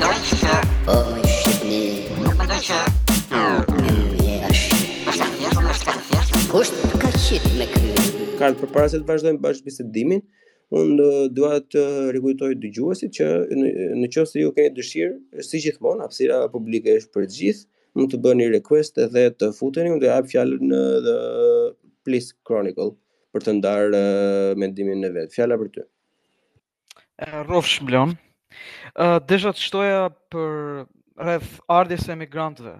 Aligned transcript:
mendoj 0.00 0.66
për 8.60 8.68
para 8.72 8.88
se 8.88 8.98
të 9.02 9.06
vazhdojmë 9.08 9.42
bashkë 9.44 9.64
bisedimin, 9.66 10.22
unë 10.80 10.92
dë, 11.00 11.10
dua 11.36 11.54
të 11.72 11.82
rikujtoj 12.16 12.52
dë 12.62 12.68
gjuësit 12.78 13.10
që 13.18 13.26
në, 13.58 13.68
në 14.00 14.06
qësë 14.14 14.36
ju 14.44 14.48
keni 14.56 14.72
dëshirë, 14.78 15.16
si 15.46 15.56
gjithmonë, 15.66 16.00
apsira 16.08 16.36
publike 16.54 16.90
është 17.02 17.12
për 17.18 17.24
gjithë, 17.36 17.62
më 17.98 18.04
të 18.12 18.16
bërë 18.24 18.38
një 18.40 18.46
request 18.56 18.94
dhe 19.14 19.24
të 19.36 19.46
futeni, 19.58 19.92
unë 19.92 20.02
dhe 20.06 20.16
apë 20.16 20.30
fjallë 20.32 20.56
në 20.70 20.80
The 21.08 21.16
Police 22.06 22.30
Chronicle 22.46 22.92
për 23.36 23.40
të 23.46 23.50
ndarë 23.60 23.90
mendimin 24.62 25.00
në 25.04 25.10
vetë. 25.16 25.32
Fjalla 25.36 25.54
për 25.60 25.68
të. 25.76 25.82
Rof 27.50 27.66
Shmblon 27.68 28.10
desha 29.26 29.52
të 29.54 29.60
shtoja 29.62 30.04
për 30.30 30.86
rreth 31.20 31.50
ardhjes 31.68 32.08
e 32.08 32.14
emigrantëve. 32.16 32.74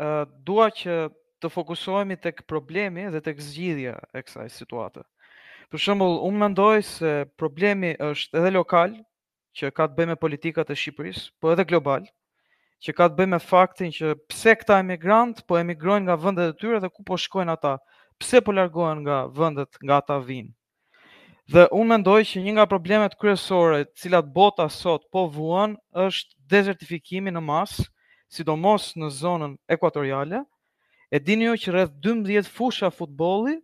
Ë 0.00 0.06
uh, 0.10 0.24
dua 0.48 0.68
që 0.72 0.94
të 1.40 1.50
fokusohemi 1.52 2.16
tek 2.20 2.42
problemi 2.48 3.06
dhe 3.12 3.20
tek 3.24 3.40
zgjidhja 3.40 3.96
e 4.16 4.22
kësaj 4.24 4.48
situate. 4.52 5.02
Për 5.70 5.78
shembull, 5.80 6.18
unë 6.28 6.40
mendoj 6.44 6.82
se 6.84 7.12
problemi 7.38 7.94
është 8.00 8.38
edhe 8.40 8.52
lokal, 8.56 8.94
që 9.56 9.70
ka 9.74 9.88
të 9.88 9.96
bëjë 9.96 10.12
me 10.12 10.16
politikat 10.20 10.70
e 10.72 10.76
Shqipërisë, 10.78 11.26
po 11.40 11.52
edhe 11.54 11.66
global, 11.68 12.04
që 12.84 12.94
ka 12.96 13.08
të 13.08 13.16
bëjë 13.20 13.32
me 13.32 13.40
faktin 13.44 13.92
që 13.92 14.14
pse 14.30 14.54
këta 14.62 14.80
emigrant 14.84 15.40
po 15.48 15.58
emigrojnë 15.60 16.06
nga 16.08 16.18
vendet 16.26 16.54
e 16.54 16.58
tyre 16.60 16.80
dhe 16.84 16.90
ku 16.92 17.04
po 17.06 17.18
shkojnë 17.18 17.56
ata? 17.58 17.76
Pse 18.20 18.40
po 18.44 18.54
largohen 18.56 19.02
nga 19.06 19.24
vendet 19.34 19.78
nga 19.84 20.00
ata 20.02 20.18
vinë? 20.22 20.52
Dhe 21.50 21.64
unë 21.74 21.88
mendoj 21.94 22.20
që 22.28 22.40
një 22.44 22.52
nga 22.56 22.64
problemet 22.70 23.16
kryesore, 23.18 23.80
cilat 23.98 24.26
bota 24.34 24.68
sot 24.70 25.08
po 25.10 25.24
vuan, 25.34 25.72
është 25.98 26.36
dezertifikimi 26.52 27.32
në 27.34 27.42
mas, 27.42 27.72
sidomos 28.30 28.92
në 28.94 29.08
zonën 29.18 29.56
ekuatoriale. 29.74 30.44
E 31.10 31.18
dini 31.18 31.48
ju 31.48 31.56
që 31.64 31.72
rreth 31.74 31.96
12 32.06 32.46
fusha 32.58 32.92
futbolli 32.94 33.56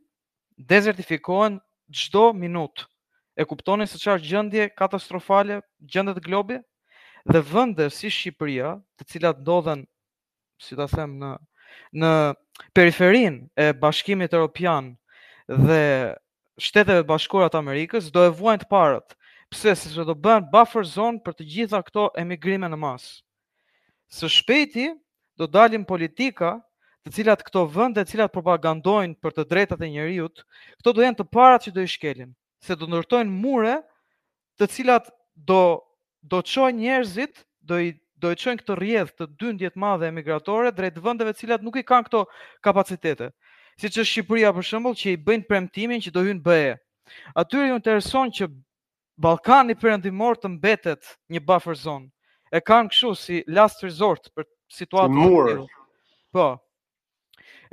dezertifikohen 0.72 1.60
çdo 2.00 2.24
minutë. 2.42 2.88
E 3.38 3.46
kuptoni 3.46 3.86
se 3.86 4.00
çfarë 4.02 4.24
gjendje 4.26 4.66
katastrofale 4.80 5.60
gjendet 5.92 6.18
globi? 6.26 6.58
Dhe 7.30 7.40
vende 7.52 7.86
si 7.94 8.10
Shqipëria, 8.10 8.74
të 8.96 9.10
cilat 9.12 9.42
ndodhen, 9.44 9.86
si 10.58 10.74
ta 10.74 10.88
them, 10.90 11.14
në 11.22 11.30
në 12.02 12.10
periferinë 12.74 13.58
e 13.62 13.66
Bashkimit 13.82 14.32
Evropian 14.34 14.94
dhe 15.68 15.74
Shteteve 16.56 17.04
Bashkuara 17.04 17.50
të 17.52 17.58
Amerikës 17.60 18.06
do 18.16 18.22
e 18.26 18.30
vuajnë 18.36 18.62
të 18.64 18.68
parët, 18.72 19.12
pse 19.52 19.74
se 19.78 20.04
do 20.08 20.14
bënë 20.26 20.48
buffer 20.54 20.86
zone 20.90 21.20
për 21.26 21.34
të 21.36 21.46
gjitha 21.54 21.80
këto 21.88 22.06
emigrime 22.22 22.70
në 22.72 22.78
masë. 22.84 23.18
Së 24.18 24.30
shpejti 24.38 24.86
do 25.36 25.46
dalin 25.58 25.84
politika 25.90 26.54
të 27.04 27.12
cilat 27.18 27.44
këto 27.48 27.66
vende 27.76 28.00
të 28.06 28.10
cilat 28.14 28.32
propagandojnë 28.38 29.18
për 29.20 29.36
të 29.36 29.44
drejtat 29.50 29.84
e 29.84 29.90
njerëzit, 29.92 30.42
këto 30.80 30.92
do 30.96 31.04
jenë 31.04 31.18
të 31.20 31.26
parat 31.36 31.66
që 31.66 31.74
do 31.76 31.84
i 31.84 31.92
shkelin, 31.96 32.32
se 32.64 32.76
do 32.80 32.88
ndërtojnë 32.88 33.30
mure 33.44 33.76
të 34.58 34.70
cilat 34.78 35.12
do 35.52 35.60
do 36.30 36.40
çojnë 36.54 36.80
njerëzit, 36.80 37.44
do 37.62 37.78
i 37.78 37.92
do 38.24 38.30
i 38.32 38.38
çojnë 38.40 38.62
këtë 38.62 38.74
rrjedh 38.80 39.10
të 39.18 39.26
dyndjet 39.42 39.74
madhe 39.82 40.08
emigratore 40.10 40.72
drejt 40.80 40.96
vendeve 41.04 41.34
të 41.36 41.40
cilat 41.44 41.62
nuk 41.68 41.76
i 41.76 41.84
kanë 41.92 42.08
këto 42.08 42.24
kapacitete. 42.64 43.28
Siç 43.80 43.92
është 44.00 44.08
Shqipëria 44.08 44.50
për 44.56 44.64
shembull 44.66 44.94
që 44.96 45.10
i 45.10 45.16
bëjnë 45.24 45.46
premtimin 45.50 46.00
që 46.04 46.12
do 46.14 46.22
hyn 46.24 46.38
BE. 46.44 46.74
Atyre 47.42 47.66
ju 47.68 47.74
intereson 47.78 48.30
që 48.38 48.46
Ballkani 49.20 49.76
Perëndimor 49.76 50.38
të 50.40 50.50
mbetet 50.54 51.10
një 51.34 51.42
buffer 51.50 51.76
zone. 51.80 52.08
E 52.56 52.62
kanë 52.64 52.92
kështu 52.92 53.10
si 53.24 53.40
last 53.56 53.82
resort 53.84 54.30
për 54.36 54.46
situatën 54.78 55.20
e 55.20 55.26
tyre. 55.34 55.58
Po. 56.32 56.46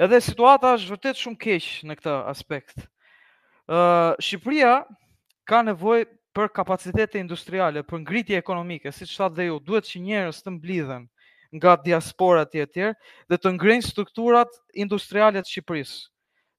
Edhe 0.03 0.19
situata 0.25 0.73
është 0.75 0.91
vërtet 0.91 1.23
shumë 1.23 1.41
keq 1.45 1.69
në 1.87 1.97
këtë 2.01 2.17
aspekt. 2.33 2.83
Ë 3.71 3.79
uh, 3.79 4.11
Shqipëria 4.27 4.75
ka 5.47 5.61
nevojë 5.69 6.09
për 6.35 6.51
kapacitete 6.59 7.21
industriale, 7.21 7.79
për 7.87 8.03
ngritje 8.03 8.41
ekonomike, 8.41 8.91
siç 8.99 9.15
thatë 9.19 9.37
dhe 9.39 9.47
ju, 9.51 9.57
duhet 9.69 9.87
që 9.93 10.03
njerëz 10.09 10.43
të 10.43 10.57
mblidhen 10.59 11.07
nga 11.53 11.77
diaspora 11.77 12.43
atje 12.45 12.63
e 12.65 12.69
tjerë 12.69 12.93
dhe 13.29 13.37
të 13.37 13.51
ngrenë 13.57 13.85
strukturat 13.85 14.49
industriale 14.73 15.41
të 15.43 15.49
Shqipërisë. 15.53 15.97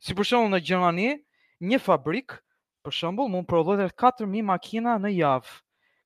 Si 0.04 0.14
për 0.14 0.28
shembull 0.28 0.52
në 0.54 0.60
Gjermani, 0.62 1.08
një 1.64 1.80
fabrik, 1.82 2.36
për 2.86 2.94
shembull, 2.94 3.30
mund 3.32 3.48
prodhojë 3.50 3.88
4000 3.90 4.44
makina 4.46 4.96
në 5.02 5.14
javë. 5.16 5.54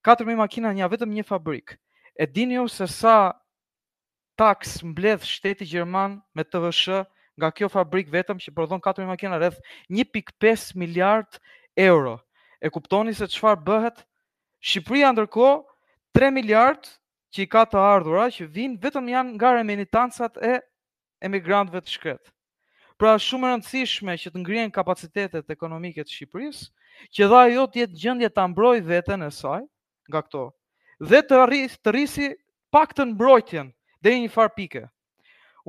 4000 0.06 0.38
makina 0.41 0.72
në 0.72 0.81
javë 0.84 0.94
vetëm 0.97 1.15
një 1.19 1.26
fabrik. 1.28 1.75
E 2.16 2.25
dini 2.26 2.56
ju 2.60 2.69
se 2.72 2.87
sa 2.91 3.16
taks 4.38 4.78
mbledh 4.87 5.26
shteti 5.26 5.66
gjerman 5.69 6.20
me 6.34 6.44
TVSH 6.47 7.03
nga 7.38 7.50
kjo 7.55 7.69
fabrik 7.70 8.09
vetëm 8.10 8.41
që 8.43 8.55
prodhon 8.55 8.81
4000 8.82 9.10
makina 9.10 9.38
rreth 9.38 9.59
1.5 9.94 10.75
miliard 10.78 11.38
euro. 11.75 12.16
E 12.62 12.70
kuptoni 12.75 13.12
se 13.15 13.28
çfarë 13.31 13.66
bëhet? 13.66 14.00
Shqipëria 14.66 15.12
ndërkohë 15.15 15.60
3 16.19 16.32
miliardë 16.38 16.97
që 17.34 17.44
i 17.44 17.48
ka 17.50 17.62
të 17.68 17.80
ardhura 17.80 18.28
që 18.32 18.46
vinë 18.54 18.78
vetëm 18.82 19.08
janë 19.12 19.34
nga 19.36 19.50
remenitansat 19.58 20.38
e 20.48 20.54
emigrantëve 21.26 21.80
të 21.84 21.92
shkret. 21.94 22.30
Pra 22.98 23.14
shumë 23.20 23.52
rëndësishme 23.52 24.14
që 24.20 24.32
të 24.34 24.40
ngrihen 24.42 24.72
kapacitetet 24.74 25.52
ekonomike 25.52 26.02
të 26.02 26.10
Shqipërisë, 26.14 26.70
që 27.14 27.28
dha 27.30 27.42
ajo 27.48 27.66
të 27.70 27.84
jetë 27.84 27.98
gjendje 28.02 28.30
ta 28.34 28.46
mbrojë 28.50 28.84
veten 28.88 29.22
e 29.22 29.28
saj 29.34 29.60
nga 30.10 30.22
këto 30.24 30.46
dhe 31.08 31.20
të 31.22 31.36
arrisë 31.44 31.76
të 31.78 31.92
rrisi 31.94 32.30
paktën 32.74 33.12
mbrojtjen 33.14 33.68
deri 34.02 34.24
një 34.24 34.32
far 34.34 34.50
pike. 34.56 34.82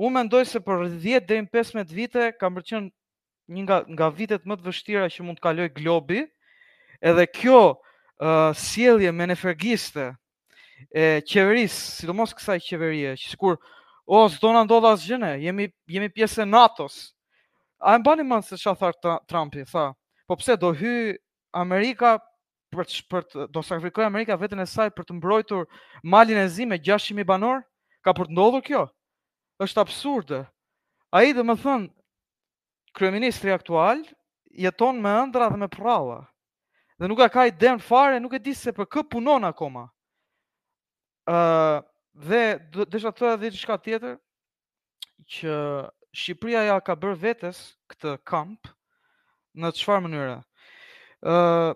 Unë 0.00 0.16
mendoj 0.16 0.42
se 0.48 0.60
për 0.64 0.88
10 1.04 1.28
deri 1.28 1.44
në 1.44 1.52
15 1.54 1.92
vite 2.00 2.30
ka 2.40 2.50
mbërqen 2.50 2.88
një 3.50 3.62
nga 3.68 3.78
nga 3.98 4.08
vitet 4.14 4.42
më 4.46 4.56
të 4.58 4.66
vështira 4.70 5.06
që 5.12 5.26
mund 5.26 5.38
të 5.38 5.44
kaloj 5.46 5.68
globi, 5.76 6.24
edhe 7.00 7.26
kjo 7.34 7.60
uh, 7.70 8.50
sjellje 8.58 9.10
menefergiste 9.12 10.08
e 10.88 11.20
qeveris, 11.28 11.74
sidomos 12.00 12.32
kësaj 12.34 12.58
qeverie, 12.68 13.12
që 13.18 13.30
sikur 13.34 13.58
o 14.10 14.22
s'do 14.32 14.52
na 14.54 14.62
ndodh 14.66 14.88
asgjë 14.94 15.18
ne, 15.22 15.32
jemi 15.44 15.66
jemi 15.96 16.08
pjesë 16.14 16.44
e 16.44 16.48
NATO-s. 16.48 17.00
A 17.80 17.94
e 17.96 18.00
mbani 18.00 18.24
mend 18.28 18.46
se 18.46 18.56
çfarë 18.60 18.98
tha 19.02 19.16
Trumpi, 19.28 19.64
tha, 19.68 19.88
po 20.26 20.36
pse 20.40 20.56
do 20.60 20.72
hy 20.74 21.18
Amerika 21.52 22.14
për 22.72 22.84
të, 22.86 22.96
për 23.10 23.24
të, 23.30 23.46
do 23.52 23.62
sakrifikojë 23.66 24.06
Amerika 24.08 24.36
veten 24.40 24.62
e 24.62 24.66
saj 24.70 24.90
për 24.94 25.08
të 25.08 25.18
mbrojtur 25.18 25.66
malin 26.06 26.38
e 26.38 26.48
zi 26.48 26.66
me 26.70 26.78
600 26.78 27.24
banor? 27.26 27.62
Ka 28.00 28.14
për 28.16 28.30
të 28.30 28.34
ndodhur 28.36 28.62
kjo? 28.64 28.84
Është 29.60 29.82
absurde. 29.82 30.44
Ai 31.12 31.34
do 31.36 31.42
të 31.44 31.56
thon 31.62 31.88
kryeministri 32.96 33.52
aktual 33.52 34.04
jeton 34.62 34.98
me 35.02 35.10
ëndra 35.24 35.50
dhe 35.52 35.58
me 35.58 35.68
prralla. 35.70 36.20
Dhe 37.00 37.08
nuk 37.08 37.18
ka 37.18 37.28
ka 37.32 37.46
idenë 37.50 37.82
fare, 37.82 38.20
nuk 38.20 38.34
e 38.36 38.42
di 38.42 38.54
se 38.54 38.72
për 38.74 38.86
kë 38.94 39.08
punon 39.12 39.44
akoma 39.48 39.86
dhe 41.30 42.42
desha 42.90 43.12
të 43.14 43.28
edhe 43.34 43.50
diçka 43.54 43.76
tjetër 43.78 44.16
që 45.30 45.54
Shqipëria 46.10 46.64
ja 46.66 46.78
ka 46.82 46.96
bërë 46.98 47.18
vetes 47.22 47.58
këtë 47.92 48.16
kamp 48.26 48.66
në 49.54 49.70
çfarë 49.78 50.04
mënyre? 50.08 50.38
Ë 51.22 51.34
uh, 51.34 51.74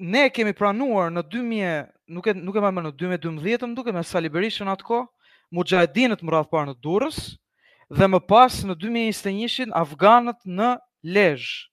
ne 0.00 0.22
kemi 0.32 0.52
pranuar 0.54 1.10
në 1.12 1.24
2000, 1.32 1.88
nuk 2.14 2.28
e 2.30 2.34
nuk 2.38 2.56
e 2.56 2.60
më 2.62 2.84
në 2.86 2.92
2012, 2.94 3.66
më 3.66 3.74
duke 3.74 3.92
me 3.96 4.04
Sali 4.06 4.30
Berishën 4.30 4.70
atko, 4.70 5.00
Mujahedinët 5.50 6.22
më 6.22 6.34
radh 6.36 6.50
parë 6.52 6.70
në 6.70 6.78
Durrës 6.86 7.18
dhe 7.90 8.06
më 8.06 8.20
pas 8.30 8.54
në 8.68 8.76
2021-shin 8.78 9.72
afganët 9.74 10.38
në 10.46 10.76
Lezhë. 11.02 11.66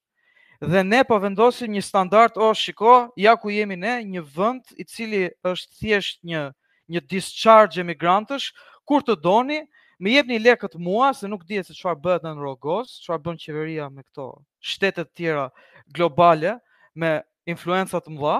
Dhe 0.66 0.82
ne 0.88 1.04
po 1.06 1.20
vendosim 1.22 1.70
një 1.78 1.84
standard 1.86 2.40
o 2.42 2.48
shiko, 2.58 2.96
ja 3.22 3.36
ku 3.38 3.52
jemi 3.54 3.76
ne, 3.78 4.00
një 4.02 4.24
vend 4.34 4.72
i 4.82 4.86
cili 4.90 5.28
është 5.46 5.78
thjesht 5.78 6.24
një 6.26 6.48
një 6.92 7.02
discharge 7.12 7.82
emigrantësh, 7.84 8.50
kur 8.88 9.04
të 9.04 9.18
doni, 9.24 9.62
më 10.00 10.14
jepni 10.14 10.38
lekët 10.40 10.76
mua 10.80 11.10
se 11.18 11.26
nuk 11.28 11.44
dihet 11.50 11.68
se 11.68 11.74
çfarë 11.76 12.02
bëhet 12.04 12.26
në 12.28 12.36
Rogoz, 12.38 13.00
çfarë 13.04 13.24
bën 13.26 13.40
qeveria 13.42 13.88
me 13.90 14.04
këto 14.06 14.28
shtete 14.62 15.04
të 15.08 15.16
tjera 15.18 15.48
globale 15.96 16.56
me 16.96 17.16
influenca 17.50 17.98
të 18.00 18.14
mëdha. 18.14 18.36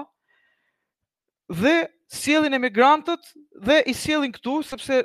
Dhe 1.58 1.74
sjellin 2.14 2.54
emigrantët 2.58 3.32
dhe 3.66 3.80
i 3.90 3.94
sjellin 3.96 4.32
këtu 4.36 4.60
sepse 4.70 5.00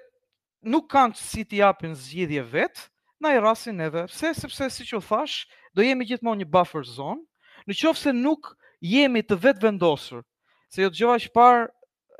nuk 0.69 0.87
kanë 0.93 1.17
si 1.17 1.41
t'i 1.43 1.59
japin 1.63 1.95
zgjidhje 1.97 2.45
vet, 2.53 2.85
na 3.23 3.33
i 3.33 3.39
rasin 3.41 3.79
edhe. 3.81 4.05
Pse? 4.11 4.33
Sepse 4.37 4.69
siç 4.77 4.91
u 4.93 4.99
thash, 5.01 5.45
do 5.75 5.81
jemi 5.83 6.05
gjithmonë 6.09 6.43
një 6.43 6.51
buffer 6.53 6.83
zone. 6.87 7.23
Në 7.65 7.75
qoftë 7.81 8.03
se 8.09 8.11
nuk 8.13 8.51
jemi 8.83 9.23
të 9.23 9.37
vetë 9.39 9.63
vendosur, 9.65 10.21
se 10.69 10.83
jo 10.85 10.91
dëgjova 10.93 11.17
që 11.23 11.31
parë 11.33 11.69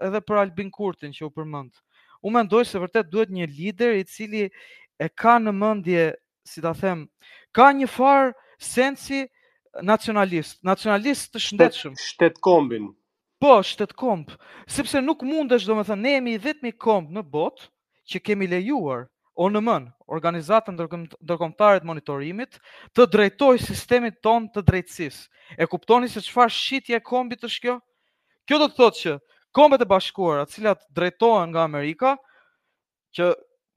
edhe 0.02 0.22
për 0.22 0.40
Albin 0.44 0.72
Kurtin 0.74 1.14
që 1.14 1.28
u 1.28 1.32
përmend. 1.34 1.74
U 2.24 2.32
mendoj 2.32 2.66
se 2.68 2.80
vërtet 2.82 3.10
duhet 3.12 3.32
një 3.36 3.48
lider 3.52 3.98
i 4.00 4.06
cili 4.08 4.46
e 5.00 5.10
ka 5.10 5.38
në 5.42 5.54
mendje, 5.54 6.04
si 6.48 6.64
ta 6.64 6.74
them, 6.78 7.06
ka 7.56 7.70
një 7.76 7.90
far 7.92 8.32
sensi 8.62 9.26
nacionalist, 9.84 10.60
nacionalist 10.64 11.34
të 11.34 11.44
shëndetshëm. 11.48 11.98
Shtet 12.00 12.38
kombin. 12.44 12.92
Po, 13.44 13.58
shtet 13.68 13.92
komb, 14.00 14.30
sepse 14.72 15.02
nuk 15.04 15.24
mundesh, 15.28 15.66
domethënë, 15.68 16.00
ne 16.00 16.12
jemi 16.14 16.36
vetëm 16.40 16.78
komb 16.80 17.10
në 17.12 17.26
botë 17.28 17.66
që 18.08 18.22
kemi 18.24 18.48
lejuar 18.48 19.10
ONM-n, 19.44 19.90
organizatën 20.14 20.78
ndërkombëtare 20.78 21.82
të 21.82 21.90
monitorimit, 21.90 22.56
të 22.96 23.08
drejtoj 23.18 23.58
sistemin 23.66 24.14
ton 24.24 24.46
të 24.54 24.64
drejtësisë. 24.68 25.28
E 25.60 25.68
kuptoni 25.68 26.08
se 26.08 26.22
çfarë 26.24 26.54
shitje 26.56 27.00
kombit 27.04 27.44
është 27.48 27.64
kjo? 27.66 27.76
Kjo 28.48 28.60
do 28.62 28.70
të 28.70 28.80
thotë 28.80 29.00
që 29.02 29.16
Kombet 29.54 29.82
e 29.82 29.86
Bashkuara, 29.86 30.42
ato 30.42 30.52
cilat 30.52 30.80
drejtohen 30.98 31.52
nga 31.54 31.62
Amerika, 31.62 32.16
që 33.14 33.30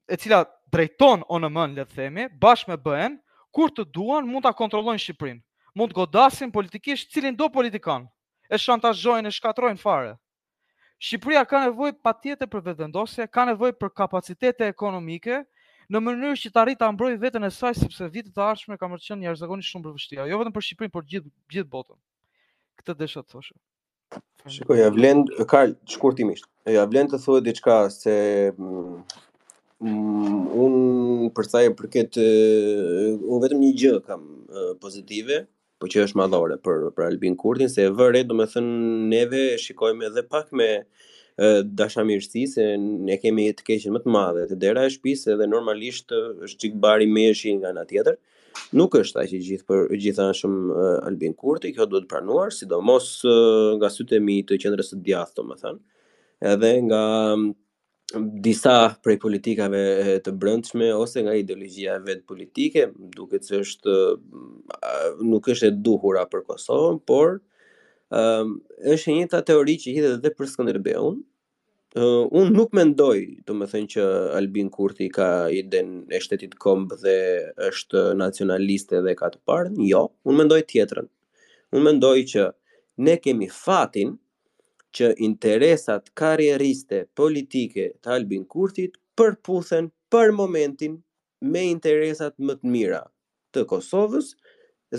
e 0.08 0.16
cila 0.16 0.38
drejton 0.72 1.22
ONM-n, 1.28 1.76
le 1.76 1.84
të 1.84 1.98
themi, 1.98 2.24
bashkë 2.42 2.70
me 2.72 2.78
BN, 2.86 3.18
kur 3.54 3.68
të 3.76 3.84
duan 3.96 4.24
mund 4.30 4.46
ta 4.48 4.54
kontrollojnë 4.56 5.02
Shqipërinë. 5.04 5.42
Mund 5.76 5.92
godasin 5.98 6.52
politikisht 6.54 7.12
cilin 7.12 7.36
do 7.36 7.50
politikan. 7.52 8.08
E 8.48 8.56
shantazhojnë, 8.56 9.28
e 9.28 9.34
shkatrojnë 9.36 9.80
fare. 9.82 10.14
Shqipëria 10.96 11.42
ka 11.44 11.60
nevojë 11.66 11.98
patjetër 12.00 12.48
për 12.54 12.64
vetëvendosje, 12.70 13.26
ka 13.28 13.44
nevojë 13.52 13.76
për 13.76 13.92
kapacitete 14.00 14.70
ekonomike 14.72 15.42
në 15.92 16.02
mënyrë 16.08 16.40
që 16.44 16.54
të 16.54 16.62
arritë 16.64 16.82
ta 16.86 16.92
mbrojë 16.96 17.20
veten 17.20 17.44
e 17.44 17.52
saj 17.52 17.74
sepse 17.82 18.08
vitet 18.16 18.32
të 18.36 18.46
ardhshme 18.48 18.80
kanë 18.80 19.02
qenë 19.10 19.26
njerëzakonisht 19.26 19.74
shumë 19.76 19.84
për 19.88 19.96
vështira, 19.98 20.28
jo 20.32 20.40
vetëm 20.40 20.56
për 20.56 20.68
Shqipërinë, 20.70 20.96
por 20.96 21.04
gjithë 21.12 21.32
gjithë 21.56 21.72
botën. 21.76 22.00
Këtë 22.80 22.98
desha 23.04 23.20
të 23.26 23.34
thoshë. 23.36 23.58
Shiko, 24.54 24.74
ja 24.78 24.88
vlen 24.94 25.22
shkurtimisht. 25.94 26.46
Ja 26.76 26.84
vlen 26.90 27.08
të 27.10 27.18
thuaj 27.24 27.40
diçka 27.46 27.78
se 27.94 28.14
mm, 28.52 30.38
un 30.66 30.76
për 31.38 31.48
sa 31.52 31.62
i 31.66 31.72
përket 31.80 32.20
eh, 32.22 33.10
un 33.36 33.42
vetëm 33.44 33.60
një 33.64 33.72
gjë 33.82 33.94
kam 34.06 34.22
eh, 34.56 34.70
pozitive, 34.84 35.40
por 35.82 35.90
që 35.92 36.04
është 36.06 36.20
madhore 36.22 36.58
për 36.66 36.86
për 36.96 37.06
Albin 37.08 37.34
Kurtin 37.42 37.70
se 37.72 37.82
e 37.84 37.90
vëre, 37.98 38.22
domethënë 38.30 38.76
neve 39.14 39.44
shikojmë 39.66 40.08
edhe 40.10 40.24
pak 40.32 40.54
me 40.60 40.68
eh, 40.84 41.60
dashamirësi 41.82 42.46
se 42.54 42.68
ne 42.86 43.18
kemi 43.24 43.48
të 43.58 43.66
keqen 43.72 43.98
më 43.98 44.04
të 44.06 44.14
madhe, 44.14 44.46
të 44.52 44.60
dera 44.66 44.86
e 44.86 44.94
shtëpisë 44.94 45.34
edhe 45.34 45.50
normalisht 45.50 46.14
është 46.20 46.62
çik 46.64 46.80
bari 46.86 47.10
meshi 47.18 47.56
nga 47.58 47.74
ana 47.74 47.84
tjetër 47.90 48.20
nuk 48.78 48.96
është 49.00 49.22
aq 49.22 49.28
që 49.34 49.40
gjithë 49.48 49.66
për 49.68 49.92
gjithashëm 50.04 50.56
uh, 50.70 50.96
Albin 51.06 51.34
Kurti, 51.38 51.72
kjo 51.76 51.86
duhet 51.90 52.08
pranuar, 52.10 52.52
sidomos 52.54 53.10
uh, 53.26 53.76
nga 53.80 53.90
mi 54.22 54.40
të 54.46 54.58
qendrës 54.62 54.92
së 54.92 55.00
djathtë, 55.06 55.36
domethënë. 55.40 55.80
Edhe 56.54 56.70
nga 56.88 57.02
disa 58.46 58.74
prej 59.02 59.16
politikave 59.22 59.80
të 60.24 60.30
brëndshme 60.40 60.90
ose 60.94 61.24
nga 61.24 61.32
ideologjia 61.40 61.96
e 61.98 62.02
vetë 62.06 62.26
politike, 62.28 62.84
duke 63.16 63.40
që 63.42 63.60
është 63.64 63.94
nuk 65.26 65.48
është 65.54 65.70
e 65.70 65.74
duhura 65.88 66.26
për 66.30 66.44
Kosovën, 66.46 67.00
por 67.08 67.38
është 68.12 69.10
e 69.10 69.16
njëta 69.16 69.40
teori 69.48 69.74
që 69.82 69.96
hidhet 69.96 70.14
edhe 70.20 70.32
për 70.38 70.52
Skënderbeun, 70.52 71.18
Uh, 71.96 72.26
unë 72.28 72.50
nuk 72.52 72.74
mendoj, 72.76 73.22
të 73.48 73.54
më 73.56 73.66
thënë 73.72 73.88
që 73.94 74.02
Albin 74.36 74.66
Kurti 74.74 75.06
ka 75.16 75.26
iden 75.56 75.94
e 76.12 76.18
shtetit 76.20 76.58
kombë 76.60 76.98
dhe 77.00 77.14
është 77.70 78.02
nacionaliste 78.20 79.00
dhe 79.06 79.14
ka 79.16 79.30
të 79.32 79.40
parë, 79.48 79.70
jo, 79.88 80.02
unë 80.28 80.42
mendoj 80.42 80.58
tjetërën. 80.72 81.06
Unë 81.72 81.86
mendoj 81.86 82.16
që 82.34 82.44
ne 83.06 83.14
kemi 83.24 83.48
fatin 83.60 84.12
që 84.96 85.14
interesat 85.30 86.12
karjeriste 86.20 87.00
politike 87.16 87.86
të 88.04 88.12
Albin 88.18 88.44
Kurtit 88.52 89.00
përputhen 89.16 89.88
për 90.12 90.36
momentin 90.42 90.98
me 91.54 91.64
interesat 91.72 92.36
më 92.36 92.58
të 92.60 92.74
mira 92.76 93.00
të 93.56 93.64
Kosovës 93.72 94.34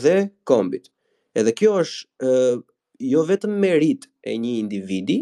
dhe 0.01 0.17
kombit. 0.49 0.89
Edhe 1.37 1.53
kjo 1.61 1.77
është 1.85 2.33
uh, 2.33 2.57
jo 3.13 3.25
vetëm 3.29 3.53
merit 3.67 4.09
e 4.33 4.39
një 4.41 4.57
individi, 4.65 5.21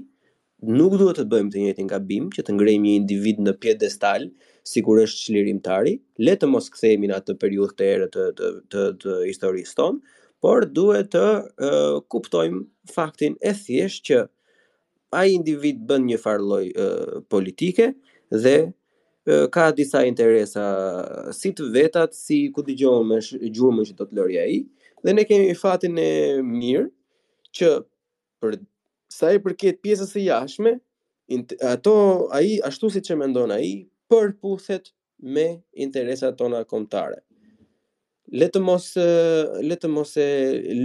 nuk 0.66 0.98
duhet 0.98 1.20
të 1.20 1.26
bëjmë 1.30 1.52
të 1.54 1.62
njëjtin 1.62 1.90
gabim 1.92 2.30
që 2.34 2.44
të 2.46 2.54
ngrejmë 2.56 2.86
një 2.86 2.94
individ 3.00 3.42
në 3.46 3.54
piedestal, 3.62 4.26
sikur 4.66 5.00
është 5.04 5.26
çlirimtari, 5.28 5.96
le 6.26 6.34
të 6.42 6.50
mos 6.50 6.70
kthehemi 6.74 7.10
në 7.10 7.18
atë 7.20 7.36
periudhë 7.44 7.76
të 7.80 7.90
erë 7.96 8.08
të 8.16 8.26
të 8.38 8.50
të, 8.72 8.86
të 9.02 9.18
historisë 9.30 9.76
tonë, 9.78 10.16
por 10.42 10.66
duhet 10.78 11.12
të 11.14 11.24
uh, 11.26 12.00
kuptojmë 12.12 12.64
faktin 12.96 13.38
e 13.50 13.54
thjesht 13.60 14.02
që 14.10 14.24
ai 15.16 15.28
individ 15.36 15.84
bën 15.90 16.10
një 16.10 16.18
farë 16.24 16.44
lloj 16.50 16.66
uh, 16.72 17.18
politike 17.32 17.92
dhe 18.44 18.56
uh, 18.66 19.46
ka 19.56 19.70
disa 19.78 20.02
interesa 20.04 20.66
si 21.34 21.54
të 21.56 21.70
vetat, 21.78 22.18
si 22.18 22.42
ku 22.54 22.66
dëgjojmë 22.66 23.10
me 23.14 23.22
gjurmën 23.50 23.90
që 23.92 23.98
do 24.02 24.10
të 24.10 24.18
lëri 24.20 24.40
ai, 24.42 24.56
dhe 25.06 25.14
ne 25.14 25.26
kemi 25.30 25.54
fatin 25.62 25.98
e 26.02 26.12
mirë 26.44 26.88
që 27.56 27.78
për 28.44 28.58
sa 29.12 29.32
i 29.34 29.40
përket 29.44 29.82
pjesës 29.86 30.12
së 30.16 30.24
jashtme, 30.26 30.76
ato 31.72 31.94
ai 32.38 32.58
ashtu 32.68 32.90
siç 32.94 33.12
e 33.12 33.18
mendon 33.20 33.52
ai, 33.56 33.74
përputhet 34.12 34.92
me 35.22 35.46
interesat 35.86 36.38
tona 36.38 36.64
kontare. 36.66 37.22
Le 38.42 38.48
të 38.50 38.60
mos 38.62 38.92
le 38.98 39.78
të 39.82 39.90
mos 39.94 40.16
e 40.22 40.26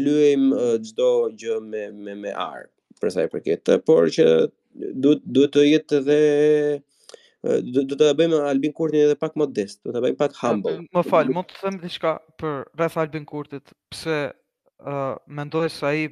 lëjm 0.04 0.46
çdo 0.90 1.08
gjë 1.40 1.58
me 1.68 1.86
me 1.92 2.14
me 2.26 2.32
ar 2.36 2.68
për 3.00 3.12
sa 3.14 3.24
i 3.24 3.30
përket, 3.32 3.72
por 3.88 4.08
që 4.12 4.26
duhet 4.72 5.22
duhet 5.34 5.54
të 5.56 5.64
jetë 5.68 5.96
edhe 6.00 7.54
do 7.74 7.86
do 7.88 7.96
ta 7.96 8.10
bëjmë 8.16 8.42
Albin 8.46 8.74
Kurtin 8.76 9.06
edhe 9.06 9.16
pak 9.16 9.36
modest, 9.40 9.80
do 9.84 9.92
ta 9.92 10.02
bëjmë 10.04 10.18
pak 10.20 10.36
humble. 10.42 10.74
Më 10.92 11.04
fal, 11.08 11.32
mund 11.32 11.48
të 11.48 11.62
them 11.64 11.80
diçka 11.80 12.14
për 12.38 12.66
rreth 12.76 12.98
Albin 13.00 13.24
Kurtit, 13.28 13.72
pse 13.92 14.18
ë 14.28 14.28
uh, 14.28 15.16
mendoj 15.26 15.68
se 15.72 15.86
ai 15.88 16.04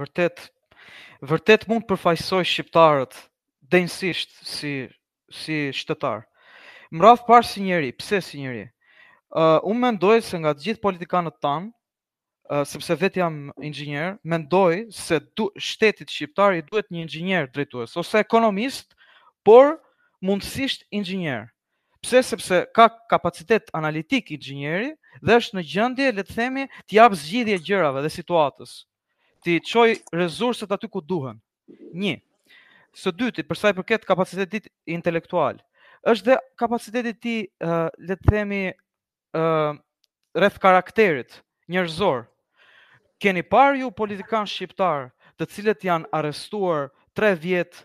vërtet 0.00 0.48
vërtet 1.20 1.66
mund 1.68 1.84
të 1.84 1.92
përfaqësoj 1.94 2.44
shqiptarët 2.52 3.18
densisht 3.74 4.32
si 4.50 4.72
si 5.30 5.56
shtetar. 5.78 6.24
Më 6.90 7.04
radh 7.04 7.20
parë 7.28 7.46
si 7.46 7.60
njëri, 7.62 7.92
pse 8.00 8.18
si 8.28 8.40
njëri? 8.40 8.64
Ë 8.66 8.72
uh, 9.54 9.58
unë 9.70 9.80
mendoj 9.84 10.16
se 10.26 10.40
nga 10.42 10.50
të 10.56 10.64
gjithë 10.64 10.82
politikanët 10.82 11.36
tan, 11.44 11.68
uh, 12.50 12.64
sepse 12.66 12.96
vetë 12.98 13.20
jam 13.22 13.36
inxhinier, 13.62 14.16
mendoj 14.26 14.80
se 14.94 15.20
du, 15.38 15.46
shtetit 15.54 16.10
shqiptar 16.10 16.56
i 16.58 16.64
duhet 16.66 16.90
një 16.90 17.04
inxhinier 17.04 17.46
drejtues 17.46 17.94
ose 18.02 18.18
ekonomist, 18.26 18.90
por 19.46 19.76
mundësisht 20.18 20.82
inxhinier. 20.90 21.46
Pse? 22.02 22.24
Sepse 22.26 22.64
ka 22.74 22.88
kapacitet 23.12 23.70
analitik 23.78 24.34
inxhinieri 24.34 24.96
dhe 25.22 25.38
është 25.38 25.60
në 25.60 25.68
gjendje, 25.76 26.10
le 26.18 26.26
të 26.26 26.36
themi, 26.40 26.66
të 26.90 26.98
jap 26.98 27.14
zgjidhje 27.22 27.62
gjërave 27.70 28.02
dhe 28.02 28.10
situatës 28.18 28.78
ti 29.42 29.60
çoj 29.64 29.98
rezurset 30.12 30.72
aty 30.72 30.86
ku 30.92 31.00
duhen. 31.00 31.40
Një, 31.94 32.20
së 32.96 33.12
dyti, 33.14 33.44
përsa 33.46 33.72
i 33.72 33.76
përket 33.78 34.04
kapacitetit 34.08 34.68
intelektual, 34.90 35.60
është 36.06 36.30
dhe 36.30 36.36
kapacitetit 36.60 37.20
ti, 37.22 37.34
uh, 37.64 37.86
le 37.98 38.16
të 38.18 38.26
themi, 38.30 38.60
uh, 39.38 39.78
rreth 40.36 40.58
karakterit, 40.62 41.40
njërzor. 41.70 42.24
Keni 43.22 43.44
parë 43.46 43.82
ju 43.84 43.90
politikan 43.94 44.48
shqiptar 44.48 45.10
të 45.38 45.46
cilët 45.54 45.84
janë 45.86 46.10
arrestuar 46.16 46.88
tre 47.16 47.32
vjetë 47.36 47.84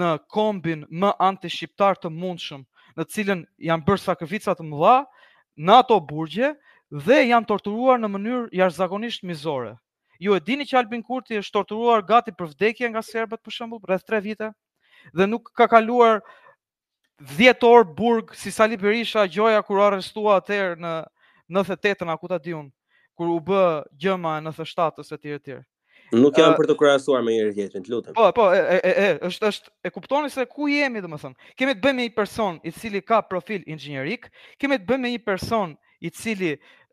në 0.00 0.10
kombin 0.32 0.84
më 1.02 1.10
anti-shqiptar 1.28 1.98
të 2.00 2.10
mundshëm, 2.14 2.64
në 2.98 3.06
cilën 3.12 3.46
janë 3.68 3.86
bërë 3.86 4.02
sakrificat 4.06 4.58
të 4.60 4.66
mëdha, 4.68 4.96
në 5.66 5.78
ato 5.82 5.98
burgje, 6.12 6.52
dhe 7.06 7.22
janë 7.28 7.48
torturuar 7.50 8.00
në 8.00 8.10
mënyrë 8.14 8.44
jashtëzakonisht 8.60 9.26
mizore 9.28 9.74
ju 10.22 10.36
e 10.36 10.40
dini 10.46 10.66
që 10.68 10.78
Albin 10.78 11.02
Kurti 11.02 11.38
është 11.40 11.56
torturuar 11.56 12.04
gati 12.06 12.32
për 12.36 12.52
vdekje 12.52 12.90
nga 12.92 13.02
serbët 13.02 13.42
për 13.42 13.56
shemb 13.56 13.74
rreth 13.88 14.06
3 14.08 14.22
vite 14.24 14.52
dhe 15.18 15.26
nuk 15.32 15.50
ka 15.58 15.66
kaluar 15.72 16.20
10 17.38 17.66
orë 17.68 17.90
burg 17.98 18.30
si 18.38 18.52
Sali 18.54 18.78
Berisha 18.82 19.24
gjoja 19.30 19.62
kur 19.66 19.82
arrestua 19.88 20.38
atëherë 20.40 20.78
në 20.84 20.92
98-ën 21.58 22.14
aku 22.14 22.30
ta 22.30 22.38
diun 22.44 22.70
kur 23.18 23.32
u 23.34 23.40
bë 23.50 23.64
gjëma 24.02 24.36
në 24.46 24.52
97-s 24.56 25.18
etj 25.18 25.34
etj 25.38 25.60
Nuk 26.12 26.36
janë 26.36 26.58
për 26.58 26.68
të 26.68 26.74
krahasuar 26.76 27.22
me 27.24 27.32
njëri 27.32 27.54
tjetrin, 27.56 27.86
lutem. 27.88 28.12
Po, 28.16 28.26
po, 28.36 28.44
e, 28.52 28.60
e, 28.84 28.90
e, 29.02 29.06
është 29.24 29.46
është 29.48 29.70
e 29.80 29.90
kuptoni 29.94 30.28
se 30.32 30.42
ku 30.50 30.66
jemi, 30.68 31.00
domethënë. 31.00 31.46
Kemi 31.56 31.72
të 31.72 31.80
bëjmë 31.86 31.98
me 31.98 32.04
një 32.10 32.12
person 32.18 32.58
i 32.68 32.72
cili 32.76 33.00
ka 33.00 33.22
profil 33.24 33.62
inxhinierik, 33.72 34.26
kemi 34.60 34.76
të 34.82 34.88
bëjmë 34.90 35.04
me 35.06 35.14
një 35.14 35.22
person 35.24 35.72
i 36.04 36.10
cili 36.12 36.50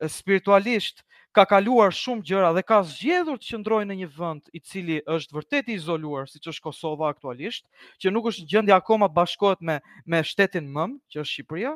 spiritualisht 0.07 1.03
ë 1.03 1.08
ka 1.39 1.45
kaluar 1.55 1.93
shumë 1.95 2.23
gjëra 2.27 2.49
dhe 2.55 2.61
ka 2.67 2.81
zgjedhur 2.83 3.37
të 3.39 3.47
qëndrojë 3.53 3.85
në 3.87 3.95
një 4.01 4.07
vend 4.15 4.49
i 4.55 4.59
cili 4.59 4.97
është 5.07 5.35
vërtet 5.37 5.69
i 5.71 5.77
izoluar, 5.79 6.25
siç 6.27 6.49
është 6.51 6.65
Kosova 6.65 7.07
aktualisht, 7.13 7.63
që 8.03 8.11
nuk 8.11 8.27
është 8.31 8.47
gjendja 8.51 8.79
akoma 8.81 9.07
bashkohet 9.07 9.61
me 9.63 9.77
me 10.05 10.19
shtetin 10.27 10.67
mëm, 10.75 10.97
që 11.11 11.21
është 11.21 11.35
Shqipëria, 11.37 11.71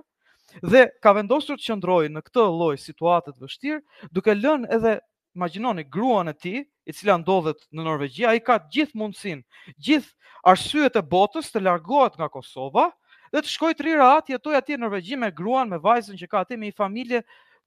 dhe 0.64 0.82
ka 1.00 1.14
vendosur 1.16 1.56
të 1.58 1.68
qëndrojë 1.70 2.12
në 2.12 2.24
këtë 2.28 2.46
lloj 2.60 2.74
situate 2.84 3.32
të 3.32 3.46
vështirë, 3.46 3.80
duke 4.12 4.36
lënë 4.36 4.70
edhe 4.76 4.94
imagjinoni 5.40 5.88
gruan 5.96 6.28
e 6.28 6.36
tij, 6.44 6.60
i 6.84 6.92
cila 6.92 7.16
ndodhet 7.24 7.64
në 7.72 7.88
Norvegji, 7.88 8.28
ai 8.28 8.44
ka 8.44 8.60
gjithë 8.68 9.00
mundsinë, 9.00 9.42
gjithë 9.80 10.44
arsyet 10.52 11.00
e 11.00 11.06
botës 11.16 11.54
të 11.54 11.64
largohet 11.64 12.20
nga 12.20 12.28
Kosova 12.36 12.90
dhe 13.32 13.40
të 13.40 13.56
shkojë 13.56 13.80
të 13.80 13.88
rira 13.88 14.12
jetojë 14.28 14.60
atje 14.60 14.76
në 14.76 14.84
Norvegji 14.84 15.18
me 15.24 15.32
gruan, 15.32 15.72
me 15.72 15.80
vajzën 15.80 16.20
që 16.20 16.28
ka 16.34 16.44
atje 16.44 16.60
me 16.60 16.68
një 16.68 16.78
familje 16.84 17.24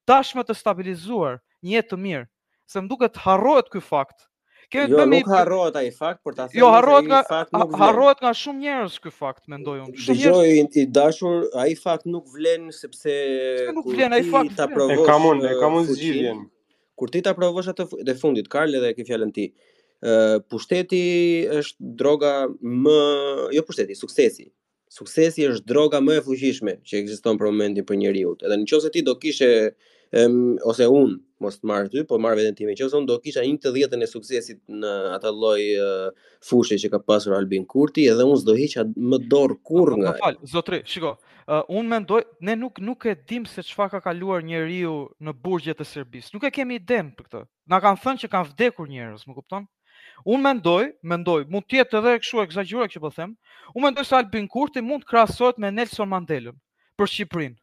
tashmë 0.06 0.44
të 0.46 0.54
stabilizuar, 0.54 1.40
një 1.66 1.76
jetë 1.80 1.92
të 1.94 1.98
mirë. 2.06 2.24
Se 2.72 2.82
më 2.82 2.90
duket 2.90 3.20
harrohet 3.26 3.70
ky 3.72 3.82
fakt. 3.84 4.26
Kemi 4.74 4.90
jo, 4.90 4.98
më 5.06 5.20
nuk 5.20 5.28
harrohet 5.30 5.76
ai 5.78 5.90
fakt 5.94 6.22
për 6.26 6.34
ta 6.40 6.46
thënë. 6.50 6.58
Jo, 6.58 6.70
harrohet 6.74 7.06
nga 7.06 7.20
harrohet 7.84 8.22
nga 8.24 8.32
shumë 8.34 8.64
njerëz 8.64 8.96
ky 9.04 9.12
fakt, 9.14 9.44
mendoj 9.52 9.76
unë. 9.84 9.94
Shumë 10.02 10.18
njerëz. 10.18 10.34
Dëgjoj 10.34 10.80
i 10.82 10.86
dashur, 10.98 11.36
ai 11.62 11.74
fakt 11.78 12.08
nuk 12.10 12.26
vlen 12.34 12.72
sepse 12.74 13.14
nuk 13.76 13.86
vlen 13.92 14.16
ai 14.16 14.24
fakt. 14.32 14.56
Ta 14.58 14.66
provosh. 14.72 15.04
E 15.04 15.06
kam 15.06 15.28
unë, 15.30 15.46
e 15.52 15.60
kam 15.60 15.78
unë 15.78 15.86
uh, 15.86 15.94
zgjidhjen. 15.94 16.42
Kur 16.98 17.12
ti 17.14 17.22
ta 17.26 17.36
provosh 17.38 17.70
atë 17.70 17.86
të 18.08 18.16
fundit, 18.18 18.48
Karl 18.50 18.74
edhe 18.80 18.90
ke 18.98 19.06
fjalën 19.06 19.30
ti. 19.38 19.46
Ë 20.02 20.10
uh, 20.12 20.36
pushteti 20.52 21.04
është 21.62 21.92
droga 22.02 22.34
më, 22.66 22.96
jo 23.54 23.62
pushteti, 23.68 23.94
suksesi. 23.96 24.48
Suksesi 24.96 25.46
është 25.52 25.68
droga 25.70 26.02
më 26.02 26.18
e 26.18 26.26
fuqishme 26.26 26.74
që 26.86 27.04
ekziston 27.04 27.38
për 27.38 27.52
momentin 27.52 27.86
për 27.86 28.02
njeriu. 28.02 28.34
Edhe 28.42 28.58
nëse 28.64 28.90
ti 28.94 29.06
do 29.06 29.14
kishe 29.22 29.50
um, 30.18 30.56
ose 30.70 30.90
unë 30.90 31.20
mos 31.42 31.56
të 31.60 31.68
marrë 31.68 31.90
ty, 31.92 32.02
po 32.08 32.18
marrë 32.24 32.40
veten 32.42 32.54
time. 32.58 32.74
Qëse 32.78 32.96
unë 32.98 33.08
do 33.10 33.16
kisha 33.24 33.42
90-ën 33.44 34.02
e 34.02 34.08
suksesit 34.08 34.60
në 34.82 34.92
atë 35.16 35.32
lloj 35.36 35.62
uh, 35.74 36.28
fushë 36.50 36.78
që 36.84 36.90
ka 36.94 37.00
pasur 37.10 37.36
Albin 37.38 37.66
Kurti, 37.68 38.06
edhe 38.12 38.26
unë 38.28 38.40
s'do 38.42 38.56
hiqa 38.58 38.84
më 39.12 39.20
dorë 39.34 39.58
po, 39.60 39.64
kurrë 39.70 39.94
po, 39.94 39.98
po, 39.98 40.02
nga. 40.04 40.14
Po 40.20 40.26
fal, 40.26 40.38
zotri, 40.54 40.80
shiko. 40.94 41.14
Uh, 41.46 41.60
unë 41.78 41.88
mendoj 41.92 42.22
ne 42.48 42.56
nuk 42.58 42.80
nuk 42.82 43.04
e 43.06 43.14
dim 43.30 43.44
se 43.46 43.62
çfarë 43.62 43.92
ka 43.92 44.00
kaluar 44.08 44.42
njeriu 44.42 44.94
në 45.22 45.34
burgjet 45.44 45.82
e 45.82 45.86
Serbisë. 45.86 46.32
Nuk 46.34 46.46
e 46.48 46.52
kemi 46.56 46.80
idem 46.80 47.12
për 47.18 47.28
këtë. 47.28 47.42
Na 47.70 47.78
kanë 47.84 48.00
thënë 48.02 48.24
që 48.24 48.32
kanë 48.32 48.50
vdekur 48.54 48.88
njerëz, 48.90 49.26
më 49.28 49.36
kupton? 49.38 49.68
Unë 50.26 50.42
mendoj, 50.48 50.88
mendoj, 51.06 51.42
mund 51.52 51.68
të 51.70 51.78
jetë 51.82 52.00
edhe 52.00 52.16
kështu 52.22 52.42
eksagjuar 52.46 52.90
që 52.90 53.02
po 53.04 53.12
them. 53.14 53.36
Unë 53.76 53.86
mendoj 53.90 54.06
se 54.08 54.16
Albin 54.18 54.48
Kurti 54.50 54.82
mund 54.82 55.04
të 55.04 55.12
krahasohet 55.12 55.60
me 55.62 55.70
Nelson 55.76 56.10
Mandela 56.10 56.56
për 56.98 57.12
Shqipërinë 57.12 57.58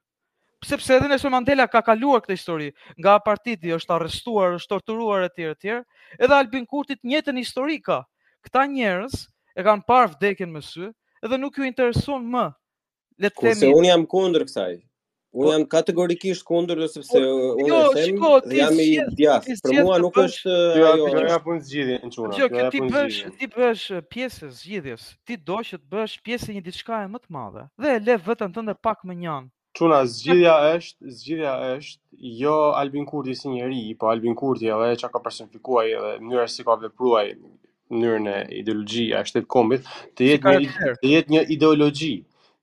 sepse 0.63 0.93
edhe 0.93 1.07
Nelson 1.07 1.31
Mandela 1.31 1.67
ka 1.69 1.81
kaluar 1.85 2.23
këtë 2.23 2.35
histori 2.37 2.69
nga 2.99 3.17
partiti 3.25 3.73
është 3.75 3.95
arrestuar, 3.95 4.55
është 4.59 4.71
torturuar 4.73 5.25
e 5.27 5.47
etj, 5.51 5.75
e 5.79 6.23
edhe 6.23 6.35
Albin 6.37 6.65
Kurtit 6.65 7.03
njëtën 7.03 7.37
historika. 7.43 8.01
Këta 8.43 8.65
njerës 8.69 9.25
e 9.55 9.63
kanë 9.63 9.85
parë 9.87 10.13
vdekin 10.15 10.51
më 10.53 10.63
sy, 10.67 10.89
edhe 11.23 11.39
nuk 11.39 11.59
ju 11.59 11.67
intereson 11.67 12.25
më. 12.35 12.47
Le 13.21 13.29
të 13.29 13.53
themi. 13.53 13.73
unë 13.77 13.91
jam 13.93 14.07
kundër 14.09 14.43
kësaj. 14.49 14.73
Unë 15.33 15.45
po- 15.47 15.53
jam 15.53 15.63
kategorikisht 15.65 16.43
kundër 16.45 16.77
dhe 16.79 16.87
sepse 16.93 17.13
po, 17.13 17.55
unë 17.57 17.67
jo, 17.67 17.77
e 17.97 18.03
shiko, 18.05 18.29
dhe 18.45 18.57
jam 18.57 18.73
i 18.73 18.89
djath. 19.17 19.47
Për 19.65 19.71
mua 19.83 19.97
nuk 19.97 20.13
është 20.17 20.43
jo, 20.77 20.89
ti 20.93 21.11
Jo, 21.11 21.23
nga 21.23 21.39
punë 21.45 21.61
zgjidhje 21.63 21.97
në 22.03 22.09
çuna. 22.13 22.37
Jo, 22.37 22.69
ti 22.69 22.79
bësh, 22.81 23.17
ti 23.39 23.47
bësh 23.47 23.85
pjesë 24.13 24.47
zgjidhjes. 24.59 25.03
Ti 25.25 25.37
do 25.37 25.57
që 25.57 25.75
të 25.81 25.87
bësh 25.89 26.15
pjesë 26.23 26.53
një 26.53 26.63
diçkaje 26.67 27.07
më 27.09 27.19
të 27.19 27.29
madhe 27.29 27.63
dhe 27.81 28.13
e 28.13 28.17
veten 28.17 28.53
tënde 28.53 28.75
pak 28.83 29.01
më 29.05 29.13
njëan 29.21 29.49
Quna, 29.77 30.03
zgjidhja 30.05 30.53
është, 30.75 31.11
zgjidhja 31.19 31.51
është, 31.75 31.99
jo 32.43 32.53
Albin 32.79 33.07
Kurti 33.09 33.33
si 33.37 33.49
njeri, 33.49 33.79
po 34.01 34.11
Albin 34.11 34.35
Kurti 34.37 34.69
edhe 34.69 34.89
që 35.03 35.09
ka 35.15 35.21
i 35.23 35.95
edhe 35.95 36.11
mënyrë 36.25 36.45
si 36.55 36.65
ka 36.67 36.75
i 36.81 37.33
mënyrën 37.37 38.29
e 38.33 38.35
ideologji 38.59 39.05
a 39.17 39.23
shtetë 39.29 39.49
kombit, 39.55 39.89
të 40.19 40.27
jetë, 40.29 40.53
një, 40.65 40.93
të 41.01 41.09
jetë 41.13 41.33
një 41.35 41.43
ideologji. 41.57 42.11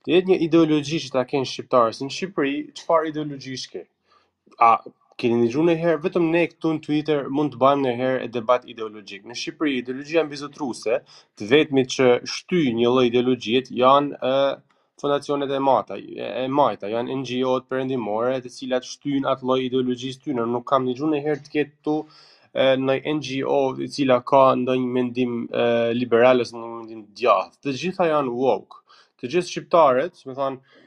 Të 0.07 0.14
jetë 0.14 0.31
një 0.33 0.38
ideologji 0.47 1.00
që 1.07 1.11
ta 1.17 1.25
kenë 1.33 1.50
shqiptarës 1.55 2.00
në 2.05 2.11
Shqipëri, 2.19 2.55
që 2.79 2.87
par 2.93 3.11
ideologji 3.11 3.59
shke? 3.64 3.83
A, 4.62 4.71
keni 5.21 5.43
një 5.43 5.50
gjunë 5.55 5.75
e 5.76 5.76
herë, 5.83 6.00
vetëm 6.07 6.31
ne 6.37 6.45
këtu 6.55 6.75
në 6.76 6.83
Twitter 6.87 7.26
mund 7.38 7.57
të 7.57 7.62
banë 7.64 7.83
në 7.88 7.97
herë 8.02 8.25
e 8.29 8.33
debat 8.38 8.71
ideologjik. 8.75 9.26
Në 9.33 9.38
Shqipëri, 9.43 9.75
ideologjia 9.83 10.25
në 10.29 10.35
vizotruse, 10.38 11.00
të 11.37 11.50
vetëmi 11.57 11.87
që 11.97 12.11
shty 12.37 12.64
një 12.81 12.95
lë 12.97 13.05
ideologjit, 13.11 13.75
janë 13.83 14.35
uh, 14.35 14.57
fondacionet 15.00 15.50
e 15.50 15.59
mata, 15.59 15.97
e 16.16 16.47
majta, 16.52 16.90
janë 16.92 17.14
NGO-t 17.23 17.66
përëndimore, 17.73 18.37
të 18.45 18.52
cilat 18.54 18.87
shtyn 18.87 19.26
atë 19.33 19.47
loj 19.49 19.59
ideologjisë 19.66 20.21
të 20.23 20.28
tynë, 20.28 20.45
nuk 20.52 20.66
kam 20.71 20.85
një 20.87 20.97
gjunë 21.00 21.16
e 21.16 21.23
herë 21.25 21.45
të 21.47 21.54
ketë 21.54 21.73
tu 21.88 21.97
në 22.87 22.97
NGO 23.16 23.61
të 23.78 23.88
cila 23.95 24.19
ka 24.26 24.42
ndë 24.62 24.75
një 24.83 24.90
mendim 24.97 25.33
e, 25.47 25.66
liberales 25.97 26.50
në 26.52 26.61
mendim 26.66 27.04
djathë. 27.21 27.59
Të 27.64 27.75
gjitha 27.80 28.09
janë 28.11 28.33
woke, 28.42 28.80
të 29.23 29.30
gjithë 29.33 29.52
shqiptarët, 29.52 30.21
me 30.28 30.35
thanë, 30.37 30.78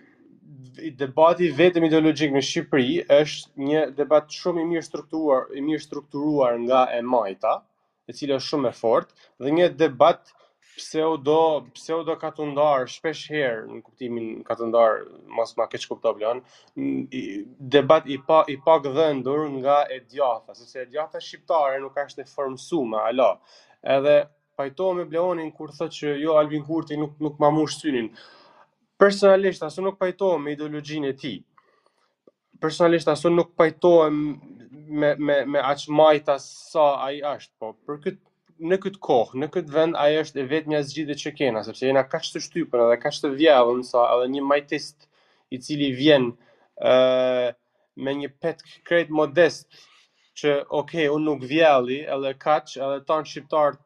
debati 1.01 1.48
vetëm 1.58 1.88
ideologjik 1.89 2.32
në 2.36 2.41
Shqipëri 2.46 2.96
është 3.17 3.63
një 3.70 3.82
debat 4.01 4.29
shumë 4.41 4.62
i 4.62 4.67
mirë 4.74 4.86
strukturuar, 4.89 5.48
i 5.60 5.63
mirë 5.65 5.82
strukturuar 5.86 6.60
nga 6.67 6.84
e 6.93 7.00
majta, 7.01 7.58
e 8.10 8.13
cila 8.17 8.38
është 8.41 8.50
shumë 8.51 8.70
e 8.74 8.77
fortë, 8.82 9.15
dhe 9.41 9.55
një 9.58 9.72
debat 9.79 10.34
pseudo 10.75 11.65
pseudo 11.77 12.15
katundar 12.22 12.88
shpesh 12.89 13.27
herë 13.32 13.65
në 13.70 13.82
kuptimin 13.86 14.30
katundar 14.48 15.03
mos 15.38 15.53
ma 15.58 15.68
keç 15.70 15.86
kupto 15.89 16.13
blon 16.18 16.42
debat 17.75 18.08
i 18.10 18.18
pa 18.27 18.39
i 18.50 18.56
pak 18.68 18.88
dhëndur 18.96 19.46
nga 19.60 19.80
e 19.96 20.00
djatha 20.08 20.56
sepse 20.58 20.82
e 20.86 20.89
djatha 20.89 21.22
shqiptare 21.25 21.77
nuk 21.84 22.00
është 22.06 22.25
e 22.25 22.30
formsuar 22.34 23.12
alo 23.12 23.30
edhe 23.98 24.18
pajtohem 24.58 24.98
me 25.01 25.06
Bleonin 25.12 25.51
kur 25.60 25.72
thotë 25.77 25.98
që 26.00 26.15
jo 26.24 26.36
Albin 26.42 26.65
Kurti 26.65 26.98
nuk 26.98 27.20
nuk 27.27 27.38
ma 27.44 27.51
mush 27.53 27.77
synin 27.84 28.10
personalisht 29.03 29.63
asu 29.70 29.86
nuk 29.86 30.01
pajtohem 30.01 30.42
me 30.48 30.58
ideologjinë 30.58 31.13
e 31.13 31.18
tij 31.24 31.38
personalisht 32.63 33.13
asu 33.18 33.30
nuk 33.38 33.53
pajtohem 33.62 34.18
me 35.01 35.15
me 35.27 35.39
me 35.53 35.65
aq 35.72 35.88
majta 36.01 36.39
sa 36.44 36.89
ai 37.08 37.18
është 37.38 37.51
po 37.60 37.74
për 37.86 38.01
këtë 38.08 38.22
në 38.62 38.77
këtë 38.83 39.00
kohë, 39.03 39.38
në 39.41 39.48
këtë 39.53 39.74
vend 39.74 39.98
ai 40.00 40.17
është 40.22 40.41
e 40.41 40.45
vetmja 40.50 40.81
zgjidhje 40.86 41.15
që 41.24 41.31
kena, 41.39 41.62
sepse 41.65 41.88
jena 41.88 42.03
kaq 42.10 42.27
të 42.33 42.41
shtypur 42.45 42.83
edhe 42.86 42.98
kaq 43.03 43.19
të 43.24 43.31
vjedhur 43.38 43.81
sa 43.88 44.03
edhe 44.17 44.27
një 44.36 44.43
majtist 44.50 45.07
i 45.53 45.60
cili 45.63 45.89
vjen 45.98 46.29
uh, 46.33 47.50
me 48.03 48.15
një 48.22 48.29
pet 48.41 48.62
kret 48.88 49.12
modest 49.13 49.67
që 50.41 50.53
ok, 50.74 50.93
unë 51.13 51.25
nuk 51.29 51.43
vjalli, 51.45 52.00
edhe 52.10 52.33
kaq, 52.41 52.75
edhe 52.81 53.01
tanë 53.10 53.29
shqiptarët 53.31 53.81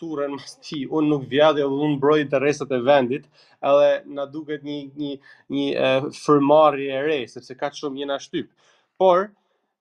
turën 0.00 0.32
mës 0.36 0.52
ti, 0.64 0.84
unë 0.86 1.10
nuk 1.10 1.24
vjalli, 1.30 1.64
edhe 1.64 1.74
unë 1.86 1.98
të 2.04 2.18
interesat 2.22 2.70
e 2.74 2.78
vendit, 2.86 3.24
edhe 3.70 3.88
na 4.14 4.26
duket 4.30 4.62
një, 4.66 4.76
një, 4.98 5.14
një 5.54 5.68
uh, 6.08 6.80
e 6.80 7.00
re, 7.08 7.18
sepse 7.28 7.56
ka 7.58 7.70
shumë 7.74 8.04
jena 8.04 8.20
shtypë. 8.22 8.52
Por, 8.98 9.28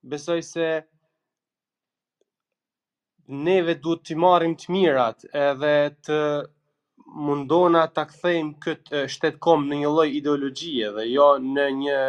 besoj 0.03 0.41
se 0.43 0.71
neve 3.27 3.75
duhet 3.81 4.05
të 4.07 4.15
marrim 4.17 4.53
të 4.59 4.71
mirat 4.71 5.25
edhe 5.35 5.71
të 6.07 6.19
mundona 7.27 7.85
ta 7.87 8.03
kthejmë 8.09 8.53
kët 8.63 8.91
shtet 9.11 9.37
kom 9.43 9.65
në 9.67 9.77
një 9.81 9.91
lloj 9.95 10.07
ideologjie 10.19 10.89
dhe 10.95 11.05
jo 11.09 11.27
në 11.43 11.65
një 11.79 11.99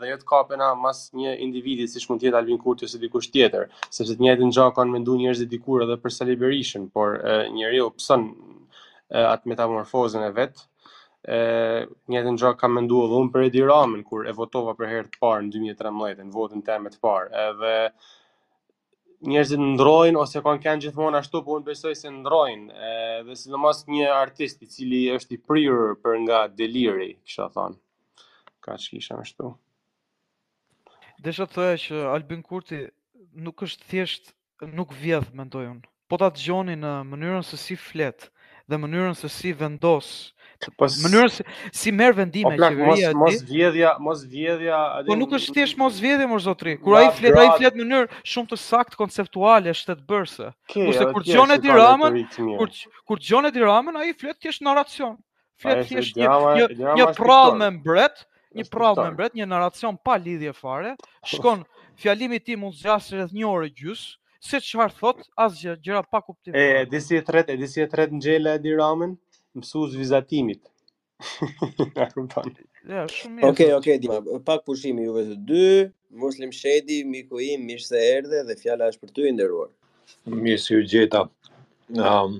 dhe 0.00 0.10
jo 0.10 0.16
të 0.22 0.26
kapena 0.32 0.70
mas 0.80 1.00
një 1.16 1.34
individi 1.44 1.86
siç 1.88 2.08
mund 2.10 2.22
të 2.22 2.28
jetë 2.28 2.38
Alvin 2.40 2.60
Kurti 2.64 2.88
ose 2.88 3.00
dikush 3.02 3.28
tjetër, 3.34 3.68
sepse 3.90 4.16
të 4.16 4.24
njëjtin 4.26 4.52
gjë 4.56 4.68
kanë 4.78 4.92
menduar 4.96 5.20
njerëzit 5.20 5.50
dikur 5.54 5.84
edhe 5.86 5.96
për 6.00 6.16
Celebration, 6.18 6.88
por 6.96 7.18
njeriu 7.56 7.90
pson 7.98 8.28
atë 9.12 9.52
metamorfozën 9.52 10.24
e 10.28 10.32
vet. 10.40 10.64
Njëjtin 12.12 12.40
gjë 12.40 12.54
kam 12.60 12.76
menduar 12.80 13.08
edhe 13.08 13.20
unë 13.24 13.34
për 13.36 13.48
Edi 13.50 13.64
Ramën 13.72 14.04
kur 14.08 14.28
e 14.30 14.36
votova 14.40 14.76
për 14.78 14.92
herë 14.92 15.08
të 15.14 15.24
parë 15.24 15.48
në 15.48 15.56
2013, 15.76 16.22
në 16.30 16.38
votën 16.40 16.64
time 16.68 16.92
të 16.96 17.02
parë. 17.04 17.32
Edhe 17.48 17.76
njerëzit 19.24 19.60
ndrojnë 19.60 20.18
ose 20.20 20.40
kanë 20.44 20.60
kanë 20.64 20.82
gjithmonë 20.84 21.18
ashtu, 21.22 21.40
por 21.46 21.58
unë 21.60 21.70
besoj 21.70 21.94
se 21.96 22.10
ndrojnë. 22.12 22.72
Ë, 22.72 22.90
dhe 23.28 23.36
sidomos 23.38 23.84
një 23.88 24.10
artist 24.12 24.62
i 24.62 24.66
cili 24.72 25.04
është 25.14 25.38
i 25.38 25.42
prirur 25.48 25.94
për 26.02 26.18
nga 26.24 26.40
deliri, 26.58 27.14
kisha 27.28 27.48
thon. 27.54 27.78
Ka 28.64 28.76
çkisha 28.82 29.16
më 29.16 29.24
ashtu. 29.26 29.52
Desha 31.24 31.46
të 31.48 31.54
thoya 31.56 31.76
që 31.80 32.02
Albin 32.12 32.42
Kurti 32.44 32.82
nuk 33.34 33.62
është 33.64 33.88
thjesht 33.90 34.34
nuk 34.76 34.92
vjedh, 35.00 35.32
mendoj 35.36 35.66
unë. 35.72 35.88
Po 36.08 36.18
ta 36.20 36.28
dëgjoni 36.32 36.76
në 36.78 36.90
mënyrën 37.10 37.44
se 37.46 37.56
si 37.60 37.74
flet 37.80 38.28
dhe 38.68 38.78
mënyrën 38.82 39.14
se 39.18 39.28
si 39.32 39.52
vendos 39.54 40.06
Pos... 40.78 40.96
Mënyrë 41.04 41.28
si, 41.34 41.44
si 41.80 41.92
merr 41.94 42.16
vendime 42.16 42.54
po 42.56 42.56
qeveria 42.60 43.10
mos, 43.12 43.12
ati. 43.12 43.18
Mos 43.20 43.42
vjedhja, 43.50 43.90
mos 44.06 44.22
vjedhja. 44.32 44.78
Po 45.08 45.16
nuk 45.18 45.34
është 45.36 45.54
thjesht 45.58 45.78
mos 45.80 45.98
vjedhja 46.00 46.28
mos 46.30 46.46
zotri. 46.46 46.76
Kur 46.82 46.96
ai 47.00 47.08
flet, 47.16 47.36
ai 47.42 47.50
flet 47.58 47.76
në 47.76 47.84
mënyrë 47.86 48.20
shumë 48.32 48.52
të 48.54 48.58
saktë 48.62 49.00
konceptuale 49.00 49.74
shtetbërse. 49.80 50.48
Kurse 50.72 51.08
kur 51.12 51.26
dëgjon 51.26 51.56
e 51.56 51.60
kur 52.32 52.74
kur 53.10 53.22
dëgjon 53.22 53.50
e 53.50 53.54
Tiranën, 53.56 54.00
ai 54.02 54.12
flet 54.18 54.40
thjesht 54.42 54.64
narracion. 54.66 55.16
Flet 55.62 55.84
thjesht 55.90 56.18
një 56.20 56.26
drama, 56.26 56.54
një, 56.68 56.92
një 57.00 57.08
prall 57.16 57.54
me 57.62 57.70
mbret, 57.78 58.22
një 58.58 58.66
prall 58.72 58.98
me 59.00 59.10
mbret, 59.14 59.36
një 59.38 59.46
narracion 59.52 59.96
pa 60.04 60.16
lidhje 60.20 60.52
fare. 60.56 60.96
Shkon 61.24 61.62
fjalimi 62.00 62.40
i 62.40 62.42
tij 62.44 62.58
mund 62.60 62.74
të 62.76 62.82
zgjasë 62.84 63.16
rreth 63.20 63.36
një 63.38 63.46
orë 63.48 63.70
gjys, 63.78 64.02
se 64.46 64.58
çfarë 64.62 64.92
thot, 64.98 65.22
asgjë, 65.46 65.78
gjëra 65.86 66.02
pa 66.12 66.20
kuptim. 66.20 66.52
E, 66.54 66.84
disi 66.92 67.16
e 67.16 67.22
tretë, 67.24 67.56
disi 67.58 67.80
e 67.82 67.88
tretë 67.94 68.18
ngjela 68.18 68.58
e 68.58 68.62
Tiranën 68.66 69.16
mësuz 69.60 69.96
vizatimit. 69.98 70.62
Ja 71.96 72.06
kupton. 72.14 72.52
Ja, 72.86 73.04
shumë 73.10 73.40
mirë. 73.40 73.48
Okej, 73.50 73.72
okej, 73.80 73.98
Dima. 74.02 74.18
Pak 74.46 74.66
pushimi 74.68 75.06
juve 75.08 75.24
të 75.30 75.38
dy. 75.48 75.68
Muslim 76.22 76.52
Shedi, 76.54 77.00
miku 77.12 77.40
im, 77.42 77.64
mish 77.68 77.88
se 77.90 78.00
erdhe 78.10 78.44
dhe 78.48 78.56
fjala 78.60 78.88
është 78.92 79.02
për 79.04 79.14
ty 79.16 79.24
i 79.28 79.32
nderuar. 79.34 79.72
Mirë 80.46 80.60
se 80.64 80.76
u 80.78 80.84
gjeta. 80.92 81.24
Ëm, 81.96 82.04
um, 82.12 82.38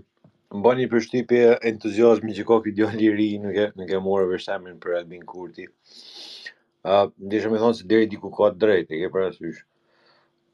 bën 0.65 0.81
një 0.83 0.87
përshtypje 0.93 1.51
entuziazmi 1.73 2.37
që 2.39 2.45
ka 2.49 2.61
video 2.67 2.93
i 2.95 3.11
ri, 3.17 3.29
nuk 3.43 3.59
e 3.65 3.71
nuk 3.77 3.91
e 3.97 4.01
morë 4.07 4.29
vërsëmin 4.31 4.79
për 4.83 4.97
Albin 5.01 5.25
Kurti. 5.33 5.67
Ë, 5.67 7.01
uh, 7.01 7.09
dishem 7.33 7.57
të 7.57 7.73
se 7.81 7.89
deri 7.91 8.07
diku 8.15 8.31
ka 8.39 8.53
drejtë, 8.63 8.95
e 8.95 9.01
ke 9.03 9.11
parasysh. 9.17 9.65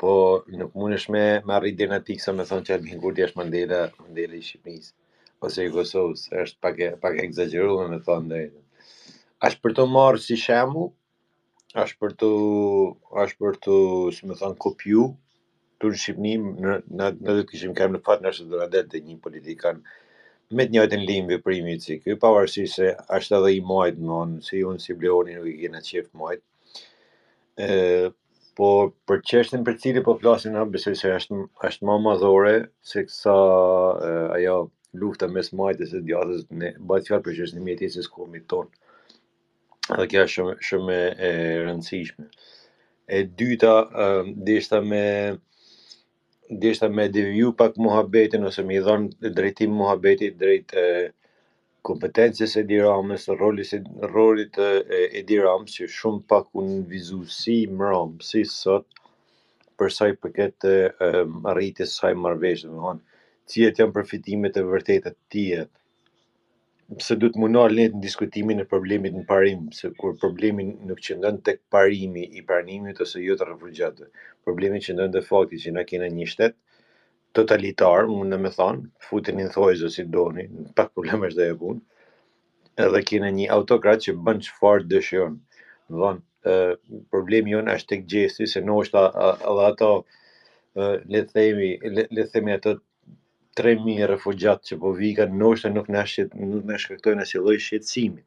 Po 0.00 0.12
nuk 0.58 0.72
mundesh 0.78 1.10
me 1.14 1.24
me 1.46 1.56
arrit 1.58 1.76
deri 1.78 1.94
aty, 1.98 2.16
sa 2.24 2.32
më 2.36 2.48
thon 2.48 2.64
që 2.68 2.78
Albin 2.78 3.00
Kurti 3.02 3.28
është 3.28 3.42
mandela, 3.42 3.82
mandela 4.00 4.38
i 4.40 4.44
Shqipërisë 4.48 4.94
ose 5.46 5.62
i 5.66 5.70
Kosovës, 5.74 6.26
është 6.44 6.58
pak 6.62 6.78
e, 6.86 6.90
pak 7.02 7.18
egzageruar 7.22 7.88
me 7.92 7.98
thonë 8.06 8.28
ndaj. 8.28 8.44
për 9.62 9.72
të 9.78 9.86
marrë 9.96 10.20
si 10.22 10.36
shembull, 10.38 10.92
është 11.82 11.98
për 12.04 12.12
të 12.20 12.30
është 13.24 13.40
për 13.42 13.58
të, 13.66 13.74
si 14.16 14.22
më 14.30 14.36
thonë, 14.42 14.58
kopju 14.66 15.06
tur 15.82 15.96
shqipnim 15.98 16.44
në 16.62 16.76
në 17.00 17.08
në 17.26 17.34
të 17.40 17.48
kishim 17.50 17.72
kanë 17.78 17.96
në 17.96 18.02
fat 18.06 18.22
në 18.22 18.30
ashtu 18.30 18.46
do 18.52 18.60
të 18.70 18.84
ndë 18.86 19.00
një 19.06 19.16
politikan 19.24 19.82
me 20.52 20.62
të 20.66 20.74
njëjtën 20.76 21.02
linjë 21.08 21.28
veprimi 21.32 21.74
si 21.82 21.96
Ky 22.02 22.14
pavarësisht 22.22 22.76
se 22.78 22.90
është 23.18 23.38
edhe 23.40 23.50
i 23.56 23.62
muajt 23.68 23.98
më 24.06 24.14
on, 24.22 24.36
se 24.46 24.62
unë 24.68 24.82
si 24.84 24.94
Bleoni 25.00 25.34
nuk 25.38 25.48
i 25.50 25.56
kenë 25.62 25.80
çift 25.86 26.12
muajt. 26.14 26.42
ë 27.60 28.12
po 28.56 28.68
për 29.08 29.18
çështën 29.28 29.62
për 29.66 29.76
cilën 29.82 30.04
po 30.06 30.14
flasin 30.20 30.52
ne 30.54 30.62
besoj 30.72 30.94
se 31.00 31.10
është 31.18 31.38
është 31.68 31.84
më 31.88 31.96
mazore 32.06 32.54
se 32.90 33.02
sa 33.08 33.34
ajo 34.36 34.58
lufta 35.00 35.26
mes 35.34 35.50
majtës 35.58 35.94
e 35.96 36.00
djathës 36.08 36.42
në 36.62 36.70
bëjtë 36.88 37.06
fjallë 37.10 37.24
për 37.26 37.36
qështë 37.38 37.58
në 37.58 37.62
mjetisës 37.68 38.08
komi 38.16 38.40
tonë. 38.52 38.90
Dhe 40.00 40.06
kja 40.12 40.24
shumë, 40.34 40.56
shumë 40.68 40.98
e 41.28 41.30
rëndësishme. 41.66 42.26
E 43.18 43.22
dyta, 43.40 43.72
dishta 44.50 44.80
me 44.88 45.04
dishta 46.62 46.88
me 47.00 47.06
deviju 47.08 47.54
pak 47.60 47.78
muhabetin 47.86 48.44
ose 48.50 48.64
me 48.68 48.76
i 48.76 48.82
dhonë 48.88 49.32
drejtim 49.38 49.72
muhabetit 49.78 50.34
drejt 50.42 50.74
e, 50.76 50.84
kompetencës 51.88 52.56
e 52.60 52.62
diramës, 52.72 53.24
rolit 53.40 54.58
e, 54.64 55.22
diramës, 55.30 55.78
që 55.78 55.88
shumë 55.96 56.20
pak 56.34 56.52
unë 56.62 56.76
vizu 56.92 57.22
si 57.38 57.56
ramë 57.84 58.20
si 58.28 58.44
sot, 58.52 58.84
përsa 59.80 60.10
i 60.12 60.18
përket 60.24 60.68
e, 60.68 60.76
rritës 61.56 61.96
saj 62.00 62.12
marveshë, 62.26 62.68
më 62.74 62.84
honë, 62.88 63.04
cilët 63.50 63.78
janë 63.82 63.94
përfitimet 63.96 64.58
e 64.60 64.66
vërteta 64.72 65.12
të 65.14 65.22
tjera. 65.34 65.66
Pse 66.98 67.16
duhet 67.16 67.38
munduar 67.40 67.72
nal 67.72 67.78
në 67.94 68.02
diskutimin 68.04 68.60
e 68.62 68.66
problemit 68.70 69.14
në 69.16 69.22
parim, 69.30 69.62
se 69.76 69.88
kur 70.00 70.16
problemi 70.20 70.66
nuk 70.90 71.00
qëndon 71.06 71.38
tek 71.48 71.62
parimi 71.72 72.24
i 72.38 72.42
pranimit 72.50 73.00
ose 73.04 73.22
jo 73.24 73.36
të 73.40 73.48
refugjatëve. 73.48 74.10
Problemi 74.48 74.80
qëndon 74.86 75.14
te 75.14 75.22
fakti 75.28 75.60
që 75.64 75.72
na 75.78 75.84
kena 75.92 76.10
një 76.18 76.28
shtet 76.34 76.56
totalitar, 77.38 78.10
mund 78.12 78.34
të 78.34 78.38
më 78.44 78.50
thon, 78.58 78.82
futeni 79.08 79.46
në 79.48 79.54
ose 79.66 79.88
si 79.94 80.04
doni, 80.16 80.44
pa 80.76 80.84
probleme 80.90 81.30
është 81.32 81.46
ajo 81.46 81.56
punë. 81.62 81.82
Edhe 82.86 83.02
kanë 83.08 83.30
një 83.38 83.48
autokrat 83.56 84.04
që 84.04 84.14
bën 84.26 84.44
çfarë 84.44 84.86
dëshiron. 84.92 85.38
Do 85.88 86.04
thonë, 86.04 86.22
problemi 87.14 87.54
jon 87.56 87.72
është 87.72 87.90
tek 87.94 88.06
gjesti, 88.12 88.46
se 88.52 88.60
noshta 88.68 89.06
edhe 89.32 89.68
ato 89.72 89.92
le 91.14 91.24
themi 91.32 91.68
le 92.16 92.28
themi 92.34 92.52
ato 92.58 92.78
3000 93.58 94.06
refugjat 94.08 94.62
që 94.68 94.78
po 94.80 94.92
vika 94.96 95.26
ndoshta 95.28 95.68
nuk 95.72 95.88
na 95.92 96.02
shit 96.08 96.32
nuk 96.40 96.64
na 96.70 96.78
shkaktojnë 96.80 97.24
asnjë 97.24 97.40
lloj 97.44 97.58
shqetësimi. 97.64 98.22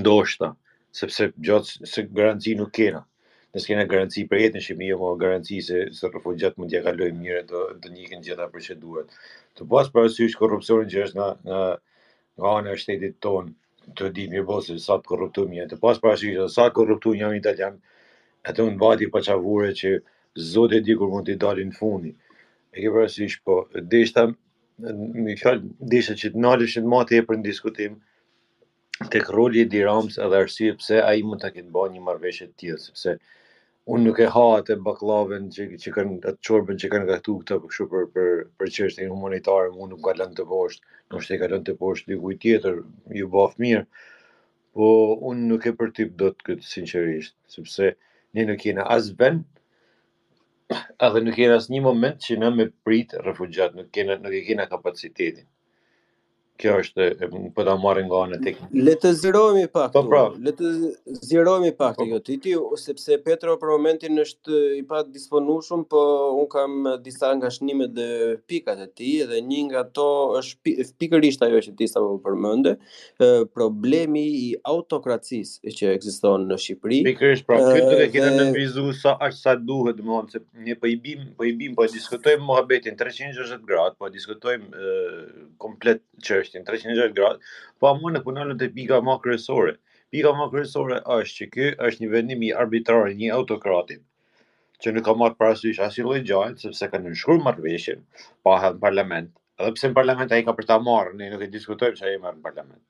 Ndoshta, 0.00 0.48
sepse 0.96 1.26
gjatë 1.44 1.90
se 1.92 2.04
garanci 2.18 2.54
nuk 2.60 2.70
kena. 2.78 3.02
Ne 3.54 3.60
s'kena 3.62 3.84
garanci 3.90 4.24
për 4.30 4.40
jetën 4.46 4.60
e 4.62 4.62
shqiptarëve, 4.64 4.90
jo, 4.94 4.98
po 5.02 5.10
garanci 5.22 5.58
se 5.68 5.82
se 5.98 6.08
refugjat 6.14 6.56
mund 6.58 6.72
t'i 6.72 6.80
kaloj 6.86 7.10
mirë 7.18 7.42
do 7.50 7.60
do 7.82 7.92
nikën 7.96 8.24
gjitha 8.24 8.48
procedurat. 8.54 9.12
Të 9.58 9.68
pas 9.74 9.92
parasysh 9.96 10.38
korrupsionin 10.40 10.88
që 10.94 11.04
është 11.06 11.16
nga 11.20 11.28
nga 11.48 11.60
nga 12.40 12.56
ana 12.62 12.72
e 12.72 12.80
shtetit 12.80 13.20
ton, 13.26 13.52
të 14.00 14.04
di 14.16 14.24
mirë 14.32 14.48
bosë 14.50 14.78
po 14.78 14.84
sa 14.88 14.96
të 15.02 15.08
korruptuam 15.12 15.52
Të 15.72 15.80
pas 15.84 16.00
parasysh 16.06 16.32
se 16.40 16.48
sa 16.56 16.64
korruptuam 16.80 17.32
ne 17.36 17.38
italian, 17.42 17.76
atë 18.48 18.60
un 18.68 18.74
vati 18.82 19.06
çavure 19.28 19.70
që 19.80 19.90
zoti 20.52 20.80
di 20.86 20.96
kur 20.98 21.12
mund 21.12 21.26
t'i 21.28 21.36
dalin 21.44 21.70
në 21.70 22.14
E 22.74 22.82
ke 22.82 22.90
parasysh, 22.94 23.36
po, 23.46 23.54
dishta, 23.92 24.26
mi 24.82 25.36
fjallë, 25.38 25.76
dishta 25.94 26.14
që 26.20 26.30
të 26.34 26.40
nalëshin 26.44 26.84
të 26.86 26.92
matë 26.94 27.20
e 27.20 27.24
për 27.28 27.38
në 27.38 27.44
diskutim, 27.46 28.00
të 29.12 29.20
kërulli 29.28 29.62
i 29.62 29.68
dirams 29.74 30.18
edhe 30.24 30.40
arsye 30.44 30.72
pse 30.80 30.98
a 31.06 31.12
i 31.18 31.22
mund 31.26 31.42
të 31.44 31.52
këtë 31.54 31.70
ba 31.76 31.84
një 31.92 32.02
marveshet 32.08 32.54
tjilë, 32.58 32.80
sepse 32.86 33.14
unë 33.94 34.08
nuk 34.08 34.20
e 34.24 34.26
ha 34.34 34.42
atë 34.58 34.78
baklaven 34.88 35.46
që, 35.54 35.66
që 35.84 35.92
kanë 35.98 36.18
atë 36.22 36.38
qorben 36.48 36.80
që 36.82 36.90
kanë 36.94 37.08
këtu 37.12 37.36
këta 37.44 37.60
për 37.62 37.76
shu 37.78 37.86
për, 37.92 38.06
për, 38.14 38.30
për 38.58 38.74
qështë 38.76 39.06
e 39.06 39.10
humanitarë, 39.12 39.70
unë 39.76 39.92
nuk 39.94 40.02
kalën 40.08 40.34
të 40.38 40.46
poshtë, 40.50 40.84
nuk 41.14 41.26
shte 41.28 41.38
kalën 41.44 41.66
të 41.68 41.76
poshtë 41.84 42.10
një 42.14 42.20
kuj 42.26 42.36
tjetër, 42.46 42.78
ju 43.22 43.30
bafë 43.38 43.62
mirë, 43.68 43.84
po 44.74 44.86
unë 45.30 45.46
nuk 45.52 45.68
e 45.70 45.74
për 45.78 45.94
tip 46.00 46.14
do 46.24 46.32
të 46.34 46.48
këtë 46.50 46.70
sinqerisht, 46.74 47.36
sepse 47.56 47.92
një 48.34 48.48
nuk 48.50 48.66
jena 48.66 48.88
as 48.98 49.12
vend 49.22 49.44
edhe 51.08 51.18
nuk 51.24 51.34
kena 51.38 51.58
asë 51.60 51.74
një 51.74 51.82
moment 51.88 52.24
që 52.28 52.38
në 52.40 52.50
me 52.60 52.66
pritë 52.86 53.22
refugjatë, 53.28 53.80
nuk 53.82 53.94
kena, 53.98 54.20
nuk 54.26 54.42
kena 54.52 54.72
kapacitetin 54.76 55.50
kjo 56.60 56.74
është 56.84 57.06
e, 57.24 57.28
po 57.54 57.64
ta 57.66 57.74
marrim 57.80 58.06
nga 58.06 58.20
anë 58.28 58.38
teknike. 58.44 58.82
Le 58.86 58.92
të 59.02 59.10
zërohemi 59.18 59.66
pak. 59.74 59.90
Po 59.94 60.02
pra. 60.06 60.20
le 60.46 60.52
të 60.54 60.68
zërohemi 61.26 61.72
pak 61.76 61.96
po. 61.98 62.06
këtu. 62.06 62.54
sepse 62.84 63.18
Petro 63.24 63.56
për 63.58 63.72
momentin 63.74 64.18
është 64.22 64.60
i 64.78 64.82
pa 64.88 65.02
disponueshëm, 65.02 65.84
po 65.90 66.02
un 66.38 66.46
kam 66.50 66.86
disa 67.02 67.32
ngashnime 67.40 67.88
dhe 67.96 68.08
pikat 68.48 68.84
e 68.86 68.86
tij 68.96 69.24
dhe 69.30 69.40
një 69.48 69.62
nga 69.70 69.82
ato 69.84 70.08
është 70.40 70.94
pikërisht 71.00 71.42
ajo 71.46 71.58
që 71.66 71.74
ti 71.78 71.88
sa 71.90 72.00
po 72.04 72.18
përmende, 72.24 72.76
problemi 73.54 74.24
i 74.46 74.54
autokracisë 74.64 75.74
që 75.78 75.90
ekziston 75.98 76.46
në 76.52 76.60
Shqipëri. 76.62 77.00
Pikërisht, 77.08 77.46
pra, 77.48 77.58
këtë 77.66 77.90
do 77.90 77.98
të 78.02 78.08
kemi 78.14 78.30
dhe... 78.30 78.38
nënvizu 78.38 78.86
sa 79.00 79.16
aq 79.26 79.34
sa 79.42 79.56
duhet, 79.56 79.98
domethënë 79.98 80.36
se 80.36 80.40
ne 80.64 80.78
po 80.78 80.86
i 80.86 80.94
bim, 80.96 81.26
po 81.36 81.44
i 81.48 81.52
bim, 81.58 81.74
po 81.74 81.86
diskutojmë 81.90 82.46
mohabetin 82.46 82.96
360 83.00 83.66
gradë, 83.68 83.98
po 83.98 84.10
diskutojmë 84.14 84.86
komplet 85.62 86.02
çështë 86.22 86.43
ështëin, 86.46 86.64
360 86.68 87.14
gradë, 87.18 87.52
pa 87.82 87.92
më 88.00 88.10
në 88.16 88.20
punonën 88.26 88.58
të 88.62 88.68
pika 88.78 88.98
më 89.06 89.14
kërësore. 89.26 89.74
Pika 90.14 90.32
më 90.40 90.48
kërësore 90.54 90.98
është 91.18 91.38
që 91.38 91.46
kërë 91.54 91.76
është 91.88 92.04
një 92.04 92.10
vendimi 92.14 92.50
arbitrarë 92.64 93.14
një 93.20 93.30
autokratin, 93.38 94.02
që 94.82 94.92
nuk 94.96 95.06
ka 95.08 95.14
marë 95.22 95.38
prasysh 95.40 95.80
asiloj 95.88 96.18
gjajnë, 96.30 96.60
sepse 96.64 96.90
ka 96.92 97.00
në 97.00 97.14
nëshkur 97.14 97.42
shkurë 97.46 97.96
pa 98.48 98.56
në 98.66 98.80
parlament, 98.86 99.32
edhe 99.62 99.74
pse 99.78 99.90
në 99.90 99.98
parlament 100.00 100.32
a 100.36 100.40
i 100.42 100.46
ka 100.50 100.56
për 100.58 100.68
ta 100.70 100.78
marrë, 100.90 101.16
ne 101.18 101.32
nuk 101.34 101.44
e 101.48 101.52
diskutojmë 101.56 102.00
që 102.02 102.06
a 102.06 102.12
i 102.14 102.20
marrë 102.26 102.40
në 102.42 102.46
parlament. 102.46 102.82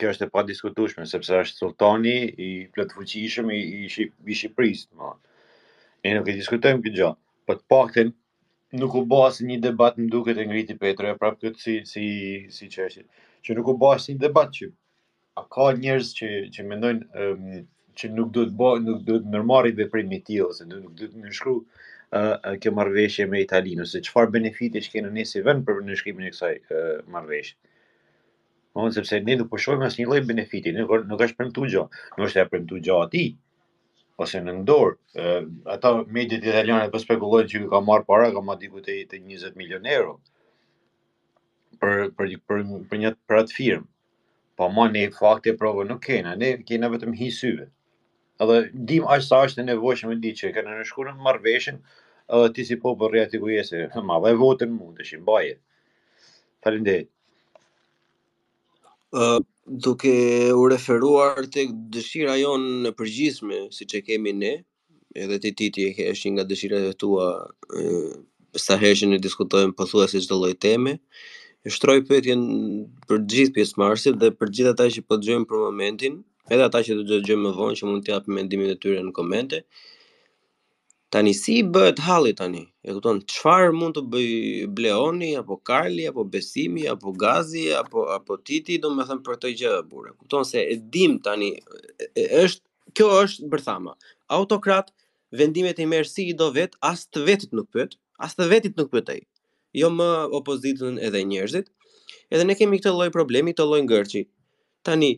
Kjo 0.00 0.12
është 0.14 0.26
e 0.26 0.30
pa 0.34 0.44
diskutushme, 0.48 1.06
sepse 1.12 1.38
është 1.44 1.62
sultani 1.62 2.16
i 2.24 2.50
plëtëfuqishëm 2.76 3.50
i 3.56 3.60
Shqipërisë, 3.94 4.90
në 4.96 5.10
i 5.10 5.10
në 5.10 5.10
në 5.10 5.10
në 5.10 5.10
në 5.10 5.12
në 6.70 6.80
në 6.80 7.58
në 7.58 7.84
në 7.90 8.08
në 8.12 8.18
nuk 8.78 8.94
u 8.94 9.02
bëhas 9.10 9.40
një 9.46 9.56
debat 9.66 9.96
më 9.98 10.06
duke 10.10 10.30
e 10.36 10.44
ngriti 10.46 10.76
Petro 10.78 11.10
e 11.10 11.14
prapë 11.18 11.42
këtë 11.46 11.60
si 11.62 11.74
si 11.92 12.66
si 12.70 12.70
që 13.44 13.56
nuk 13.58 13.70
u 13.72 13.76
bëhas 13.82 14.06
një 14.10 14.20
debat 14.22 14.52
që 14.54 14.68
a 15.40 15.44
ka 15.54 15.66
njerëz 15.80 16.10
që 16.18 16.28
që 16.54 16.66
mendojnë 16.72 17.26
um, 17.26 17.48
që 17.98 18.10
nuk 18.14 18.30
duhet 18.34 18.54
bë 18.60 18.68
nuk 18.86 19.02
duhet 19.08 19.26
ndërmarrë 19.32 19.74
veprimi 19.80 20.20
i 20.20 20.24
tij 20.28 20.42
ose 20.46 20.68
nuk 20.70 20.94
duhet 20.98 21.16
të 21.18 21.34
shkruaj 21.38 21.58
uh, 21.58 22.54
kjo 22.62 22.74
marrëveshje 22.78 23.26
me 23.32 23.42
Italinë 23.42 23.88
se 23.94 24.04
çfarë 24.06 24.34
benefiti 24.38 24.84
që 24.86 24.94
kanë 24.94 25.12
nisi 25.18 25.42
vend 25.48 25.66
për 25.66 25.82
në 25.88 25.98
shkrimin 25.98 26.30
e 26.30 26.34
kësaj 26.36 26.54
uh, 26.60 26.96
marrëveshje 27.16 27.58
Po 28.72 28.84
sepse 28.94 29.18
ne 29.26 29.34
nuk 29.40 29.48
po 29.50 29.58
shohim 29.58 29.82
asnjë 29.82 30.04
lloj 30.12 30.20
benefiti, 30.28 30.70
nuk 30.76 31.22
është 31.26 31.34
premtu 31.40 31.64
gjë, 31.72 31.80
nuk 32.14 32.26
është 32.28 32.38
e 32.38 32.44
premtu 32.52 32.76
gjë 32.86 32.98
atij, 33.04 33.24
ose 34.20 34.40
në 34.44 34.52
ndorë, 34.60 34.98
Ata 35.72 35.90
mediat 36.12 36.44
italiane 36.44 36.90
po 36.92 37.00
spekulojnë 37.02 37.50
që 37.52 37.60
ka 37.72 37.80
marr 37.84 38.04
para, 38.08 38.28
ka 38.34 38.42
marr 38.44 38.60
diku 38.60 38.82
te 38.84 38.96
20 39.14 39.56
milionë 39.58 39.94
euro 39.96 40.18
për 41.80 42.12
për 42.18 42.32
për 42.50 42.64
për 42.90 42.98
një 43.00 43.12
atë 43.40 43.56
firmë. 43.56 43.88
Po 44.60 44.66
më 44.76 44.86
ne 44.96 45.04
fakte 45.16 45.54
provë 45.60 45.86
nuk 45.88 46.02
kena, 46.04 46.34
ne 46.42 46.52
kena 46.68 46.90
vetëm 46.92 47.14
hisyve. 47.20 47.70
Edhe 48.44 48.58
dim 48.90 49.06
aq 49.14 49.22
sa 49.26 49.42
është 49.46 49.62
e 49.64 49.68
nevojshme 49.70 50.18
di 50.24 50.34
që 50.40 50.52
kanë 50.56 50.76
në 50.82 50.88
shkollën 50.90 51.22
marrveshën, 51.26 51.80
edhe 52.36 52.52
ti 52.56 52.64
si 52.68 52.76
për 52.82 53.00
rreti 53.14 53.40
ku 53.40 53.48
jese, 53.52 53.86
ma 54.08 54.20
dhe 54.24 54.34
votën 54.44 54.76
mundeshin, 54.76 55.24
baje. 55.26 55.56
Faleminderit. 56.62 57.08
Ë 59.16 59.38
duke 59.66 60.52
u 60.56 60.66
referuar 60.68 61.44
të 61.52 61.64
dëshira 61.92 62.36
jonë 62.40 62.70
në 62.86 62.92
përgjismë, 62.98 63.58
si 63.76 63.84
që 63.90 64.00
kemi 64.06 64.32
ne, 64.32 64.52
edhe 65.24 65.38
të 65.42 65.52
titi 65.58 65.86
e 65.88 65.92
keshë 65.98 66.32
nga 66.36 66.44
dëshira 66.50 66.80
të 66.88 66.92
tua, 67.02 67.26
e, 67.80 67.84
sa 68.64 68.78
heshë 68.82 69.06
në 69.10 69.18
diskutojmë 69.26 69.74
përthu 69.78 70.02
e 70.04 70.08
si 70.12 70.22
qdo 70.24 70.38
lojteme, 70.44 70.94
e 71.66 71.68
shtroj 71.74 71.98
për 72.08 72.22
tjenë 72.26 72.48
për 73.08 73.24
gjithë 73.32 73.54
pjesë 73.58 73.78
marsit 73.82 74.18
dhe 74.22 74.30
për 74.40 74.50
gjithë 74.56 74.72
ata 74.74 74.88
që 74.96 75.04
përgjëm 75.10 75.44
po 75.46 75.52
për 75.54 75.64
momentin, 75.68 76.20
edhe 76.52 76.64
ata 76.66 76.82
që 76.86 76.96
të 76.96 77.04
gjëgjëm 77.10 77.44
më 77.46 77.54
vonë 77.60 77.78
që 77.80 77.88
mund 77.90 78.04
të 78.06 78.14
japë 78.16 78.36
mendimin 78.38 78.72
e 78.74 78.78
tyre 78.80 79.02
në 79.06 79.12
komente, 79.20 79.64
Tani 81.10 81.32
si 81.34 81.54
bëhet 81.74 81.98
halli 82.06 82.30
tani? 82.40 82.60
E 82.86 82.92
kupton, 82.94 83.18
çfarë 83.32 83.72
mund 83.80 83.96
të 83.98 84.02
bëj 84.12 84.30
Bleoni 84.76 85.30
apo 85.40 85.56
Karli 85.68 86.04
apo 86.06 86.22
Besimi 86.32 86.84
apo 86.92 87.10
Gazi 87.22 87.64
apo 87.80 87.98
apo 88.14 88.36
Titi, 88.46 88.76
domethënë 88.84 89.24
për 89.26 89.34
këtë 89.38 89.50
gjë, 89.60 89.72
burë. 89.90 90.12
Kupton 90.20 90.46
se 90.46 90.62
e 90.62 90.76
dim 90.94 91.16
tani 91.26 91.48
e, 91.56 92.12
e, 92.14 92.26
është 92.44 92.62
kjo 92.96 93.08
është 93.24 93.50
bërthama. 93.54 93.96
Autokrat 94.38 94.94
vendimet 95.40 95.82
i 95.82 95.88
merr 95.90 96.06
si 96.06 96.28
i 96.30 96.36
do 96.42 96.46
vet, 96.54 96.78
as 96.90 97.02
të 97.10 97.24
vetit 97.26 97.58
nuk 97.58 97.66
pyet, 97.74 97.98
as 98.22 98.38
të 98.38 98.46
vetit 98.52 98.78
nuk 98.78 98.92
pyet 98.94 99.10
ai. 99.16 99.20
Jo 99.82 99.90
më 99.96 100.06
opozitën 100.38 101.02
edhe 101.08 101.24
njerëzit. 101.32 101.72
Edhe 102.30 102.46
ne 102.46 102.54
kemi 102.58 102.78
këtë 102.78 102.94
lloj 102.94 103.10
problemi, 103.14 103.50
këtë 103.56 103.66
lloj 103.72 103.82
ngërçi. 103.88 104.22
Tani 104.86 105.10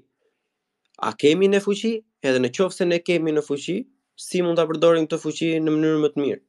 a 1.05 1.13
kemi 1.21 1.53
në 1.53 1.61
fuqi? 1.69 1.95
Edhe 2.25 2.41
në 2.45 2.55
qofë 2.57 2.81
se 2.81 2.89
ne 2.89 3.03
kemi 3.09 3.33
në 3.37 3.43
fuqi, 3.45 3.83
si 4.19 4.43
mund 4.45 4.59
ta 4.61 4.67
përdorim 4.69 5.05
këtë 5.09 5.19
fuqi 5.25 5.47
në 5.67 5.73
mënyrë 5.75 6.01
më 6.03 6.09
të 6.15 6.23
mirë. 6.23 6.43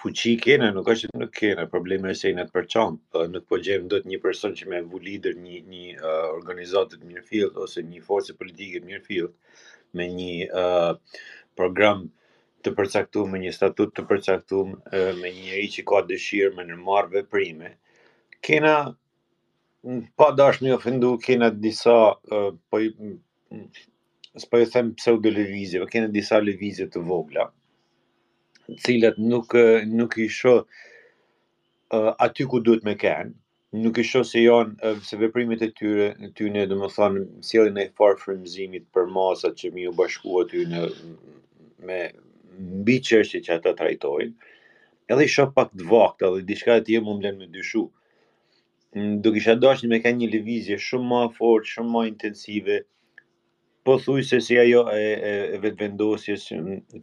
Fuqi 0.00 0.34
kene, 0.44 0.68
nuk 0.76 0.86
është 0.92 1.08
që 1.10 1.18
nuk 1.22 1.32
kene, 1.38 1.64
probleme 1.72 2.12
e 2.12 2.16
sejnë 2.20 2.44
atë 2.46 2.54
përqanë, 2.58 3.00
po, 3.12 3.24
nuk 3.32 3.48
po 3.50 3.58
gjemë 3.66 3.90
do 3.92 3.98
të 4.04 4.08
një 4.12 4.20
person 4.26 4.54
që 4.60 4.70
me 4.72 4.78
vu 4.92 5.00
lider 5.06 5.34
një, 5.40 5.58
një 5.72 5.98
uh, 5.98 6.28
organizatet 6.38 7.02
mirë 7.08 7.24
fillë, 7.32 7.50
ose 7.66 7.82
një 7.88 8.00
forse 8.06 8.36
politike 8.40 8.80
mirë 8.86 9.02
fillë, 9.04 9.34
me 9.98 10.06
një 10.14 10.48
uh, 10.54 10.94
program 11.58 12.06
të 12.64 12.72
përcaktum, 12.78 13.28
me 13.34 13.42
një 13.42 13.52
statut 13.58 13.92
të 13.96 14.06
përcaktum, 14.14 14.76
uh, 14.86 15.12
me 15.20 15.34
një 15.34 15.42
njëri 15.44 15.68
që 15.76 15.86
ka 15.92 16.00
dëshirë 16.12 16.56
me 16.56 16.64
nërmarve 16.70 17.26
prime. 17.34 17.74
veprime, 17.74 17.76
kena 18.46 18.74
pa 20.16 20.26
dash 20.36 20.60
një 20.62 20.74
ofendu 20.76 21.10
kena 21.24 21.48
disa 21.50 21.94
po 22.70 22.76
s'po 24.42 24.56
e 24.62 24.66
them 24.72 24.88
pse 24.96 25.08
u 25.12 25.18
lëvizje, 25.38 25.78
po 25.82 25.88
kena 25.92 26.08
disa 26.16 26.36
lëvizje 26.40 26.86
të 26.92 27.00
vogla, 27.08 27.44
të 28.68 28.74
cilat 28.84 29.16
nuk 29.18 29.54
nuk 29.98 30.12
i 30.24 30.28
shoh 30.28 30.66
aty 32.24 32.46
ku 32.50 32.60
duhet 32.64 32.84
me 32.84 32.94
kën, 33.02 33.32
nuk 33.82 33.98
i 33.98 34.04
shoh 34.10 34.24
se 34.30 34.44
janë 34.44 34.92
se 35.08 35.16
veprimet 35.22 35.60
e 35.62 35.68
tyre, 35.80 36.06
ty 36.36 36.50
ne 36.54 36.62
domethën 36.70 37.14
sjellin 37.48 37.80
e 37.82 37.86
far 37.96 38.14
frymëzimit 38.22 38.84
për 38.94 39.10
masat 39.16 39.56
që 39.60 39.72
mi 39.74 39.88
u 39.90 39.94
bashkuat 39.98 40.48
aty 40.52 40.62
në 40.70 40.80
me 41.88 41.98
mbi 42.80 42.96
çështje 43.08 43.40
që 43.46 43.56
ata 43.58 43.72
trajtojnë. 43.78 44.34
Edhe 45.10 45.24
i 45.26 45.32
shoh 45.34 45.50
pak 45.56 45.72
të 45.74 45.88
vogël, 45.90 46.36
edhe 46.38 46.46
diçka 46.52 46.76
e 46.78 46.84
tjetër 46.86 47.06
mund 47.08 47.24
të 47.26 47.34
më 47.38 47.50
dyshoj 47.56 47.86
do 48.94 49.32
kisha 49.32 49.54
dashur 49.60 49.88
me 49.88 50.00
kanë 50.02 50.18
një 50.20 50.28
lëvizje 50.32 50.78
shumë 50.82 51.08
më 51.10 51.20
fort, 51.36 51.66
shumë 51.72 51.92
më 51.94 52.00
intensive. 52.10 52.78
Po 53.86 53.96
thuj 54.02 54.24
se 54.26 54.40
si 54.42 54.58
ajo 54.58 54.82
e, 54.92 54.98
e, 54.98 55.30
e 55.54 55.58
vetëvendosjes, 55.62 56.48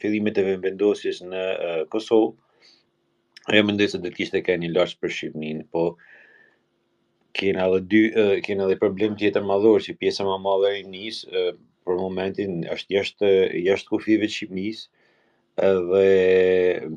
fillimet 0.02 0.38
e 0.38 0.44
vetëvendosjes 0.50 1.22
në 1.32 1.44
e, 1.54 1.70
Kosovë, 1.94 2.34
ajo 3.54 3.64
më 3.70 3.78
se 3.88 4.02
do 4.04 4.10
të 4.10 4.14
kishte 4.20 4.44
kanë 4.46 4.66
një 4.66 4.74
lart 4.76 5.00
për 5.02 5.16
Shqipërinë, 5.20 5.64
po 5.72 5.86
kena 7.38 7.70
edhe 7.72 7.80
dy 7.94 8.04
kena 8.46 8.68
edhe 8.68 8.80
problem 8.82 9.16
tjetër 9.20 9.46
madhor 9.48 9.80
që 9.88 9.96
pjesa 10.02 10.26
më 10.28 10.36
e 10.40 10.44
madhe 10.44 10.72
e 10.76 10.84
nis 10.92 11.22
për 11.32 11.98
momentin 12.02 12.64
është 12.76 12.96
jashtë 12.98 13.32
jashtë 13.70 13.94
kufive 13.96 14.28
të 14.28 14.36
Shqipërisë 14.38 14.90
edhe 15.66 16.02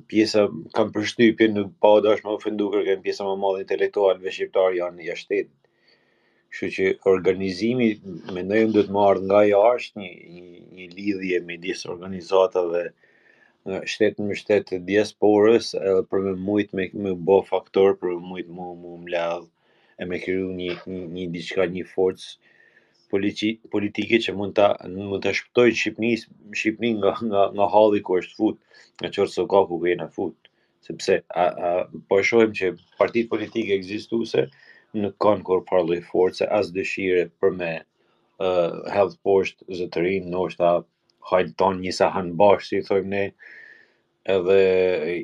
pjesa 0.08 0.42
kam 0.76 0.90
përshtypje 0.94 1.46
në 1.52 1.62
pa 1.84 1.90
dashur 2.06 2.26
më 2.26 2.32
ofendu 2.38 2.66
kur 2.72 2.82
kem 2.88 3.00
pjesa 3.04 3.24
më 3.28 3.36
madhe 3.44 3.62
intelektualëve 3.64 4.34
shqiptar 4.34 4.74
janë 4.78 5.06
jashtë 5.06 5.10
jashtëtit. 5.10 5.56
Kështu 6.50 6.68
që 6.76 6.86
organizimi 7.12 7.86
më 8.34 8.42
ndajm 8.48 8.72
të 8.76 8.82
marr 8.96 9.22
nga 9.30 9.40
jashtë 9.52 9.98
një 10.00 10.10
një, 10.34 10.50
një 10.76 10.86
lidhje 10.98 11.38
me 11.48 11.56
disa 11.64 11.88
organizata 11.94 12.66
shtet 13.94 14.18
në 14.26 14.36
shtet 14.42 14.68
të 14.70 14.80
diasporës 14.90 15.72
edhe 15.86 16.04
për 16.10 16.20
më 16.26 16.36
shumë 16.36 16.82
me 16.82 16.86
më 17.08 17.16
bë 17.30 17.40
faktor 17.52 17.96
për 18.02 18.12
më 18.28 18.40
shumë 18.44 18.70
më 18.82 19.00
më 19.08 19.24
e 20.04 20.08
më 20.12 20.22
kriju 20.26 20.52
një 20.60 21.06
një 21.16 21.28
diçka 21.38 21.64
një, 21.68 21.72
një 21.78 21.84
forcë 21.94 22.34
politike 23.10 24.18
që 24.24 24.34
mund 24.38 24.54
të, 24.56 24.66
ta 25.24 25.32
shpëtojnë 25.34 25.78
Shqipnin 25.80 26.24
Shqipni 26.60 26.92
nga, 27.00 27.12
nga, 27.26 27.42
nga 27.56 27.66
halli 27.72 28.02
ku 28.06 28.16
është 28.20 28.36
fut, 28.38 28.56
nga 29.00 29.10
qërë 29.14 29.32
së 29.34 29.44
ku 29.50 29.76
e 29.92 29.96
në 30.00 30.06
fut, 30.14 30.36
sepse 30.86 31.16
a, 31.28 31.44
a, 31.68 31.70
po 32.08 32.20
shohim 32.24 32.54
që 32.58 32.70
partit 33.00 33.30
politike 33.32 33.74
ekzistuese 33.76 34.46
nuk 35.00 35.16
kanë 35.22 35.44
kur 35.46 35.64
parlu 35.68 35.98
e 35.98 36.02
as 36.02 36.38
se 36.38 36.46
asë 36.58 36.74
dëshire 36.78 37.24
për 37.42 37.50
me 37.62 37.72
uh, 38.44 38.70
health 38.94 39.16
post 39.26 39.64
zë 39.76 39.90
të 39.92 40.04
rinë, 40.06 40.28
në 40.32 40.38
është 40.48 40.60
ta 40.62 40.70
hajtë 41.30 41.54
tonë 41.60 41.80
njësa 41.82 42.08
hanë 42.16 42.36
bashkë, 42.40 42.66
si 42.68 42.80
thojmë 42.88 43.10
ne, 43.16 43.24
edhe 44.34 44.56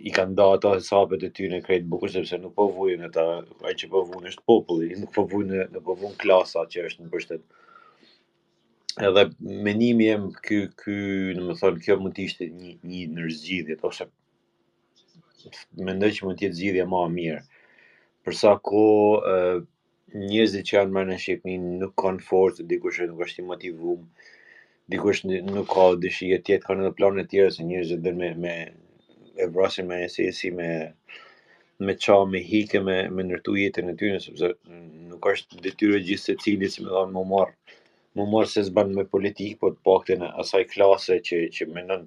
i 0.06 0.10
kanë 0.16 0.36
da 0.38 0.46
ata 0.56 0.74
hesapet 0.76 1.24
e 1.28 1.32
ty 1.36 1.48
në 1.52 1.62
krejtë 1.66 1.90
bukur, 1.92 2.12
sepse 2.12 2.38
nuk 2.42 2.54
po 2.58 2.68
vujnë 2.76 3.08
ata, 3.10 3.24
a 3.66 3.74
që 3.80 3.90
po 3.94 4.02
vujnë 4.10 4.30
është 4.32 4.44
populli, 4.52 4.92
nuk 5.00 5.12
po 5.16 5.24
vujnë 5.32 5.64
në 5.74 5.82
po 5.88 5.96
vujnë 6.00 6.20
klasa 6.22 6.62
që 6.72 6.84
është 6.90 7.04
në 7.06 7.10
përshtetë, 7.14 7.65
edhe 9.04 9.22
menimi 9.64 10.04
jem 10.08 10.22
ky 10.46 10.58
ky 10.80 10.94
në 11.38 11.46
të 11.48 11.54
thon 11.60 11.80
kjo 11.86 11.96
mund 12.02 12.14
të 12.18 12.22
ishte 12.28 12.46
një 12.60 12.70
një 12.92 13.00
ndërzgjidhje 13.14 13.76
ose 13.88 14.06
mendoj 15.88 16.10
që 16.18 16.24
mund 16.26 16.38
të 16.40 16.46
jetë 16.46 16.56
zgjidhja 16.60 16.86
më 16.92 17.00
e 17.08 17.10
mirë. 17.16 17.42
Për 18.24 18.38
sa 18.40 18.54
kohë 18.70 19.34
njerëzit 20.22 20.68
që 20.70 20.78
janë 20.78 20.96
marrë 20.96 21.10
në 21.12 21.18
Shqipëri 21.24 21.58
nuk 21.82 21.92
kanë 22.04 22.24
forcë 22.30 22.66
dikush 22.72 23.02
nuk 23.10 23.20
është 23.28 23.42
i 23.42 23.46
motivuar, 23.52 24.00
dikush 24.94 25.20
nuk 25.50 25.68
ka 25.76 25.86
dëshirë 26.06 26.40
të 26.40 26.54
jetë 26.54 26.64
kanë 26.66 26.86
edhe 26.86 26.96
plane 27.02 27.24
të 27.28 27.34
tjera 27.34 27.52
se 27.58 27.68
njerëzit 27.68 28.00
dhe 28.06 28.14
me 28.22 28.32
me 28.44 28.56
e 29.44 29.50
vrasin 29.56 29.88
me 29.92 30.00
se 30.16 30.30
si 30.40 30.50
me 30.56 30.70
me 31.84 31.92
qa, 32.02 32.16
me 32.32 32.40
hike, 32.48 32.80
me, 32.88 32.96
me 33.14 33.28
nërtu 33.28 33.58
jetën 33.60 33.92
e 33.92 33.96
tyre 34.00 34.16
nëse 34.16 34.50
nuk 35.12 35.26
është 35.34 35.62
detyre 35.68 36.00
gjithë 36.08 36.24
se 36.30 36.38
si 36.42 36.56
me 36.62 36.76
dhe 36.76 37.08
më 37.12 37.22
marë 37.36 37.54
më 38.16 38.24
marë 38.32 38.48
se 38.50 38.62
zbanë 38.70 38.96
me 38.96 39.04
politikë, 39.12 39.58
po 39.60 39.70
të 39.74 39.82
paktin 39.84 40.22
e 40.24 40.30
asaj 40.40 40.62
klase 40.72 41.18
që, 41.26 41.40
që 41.52 41.68
menon 41.74 42.06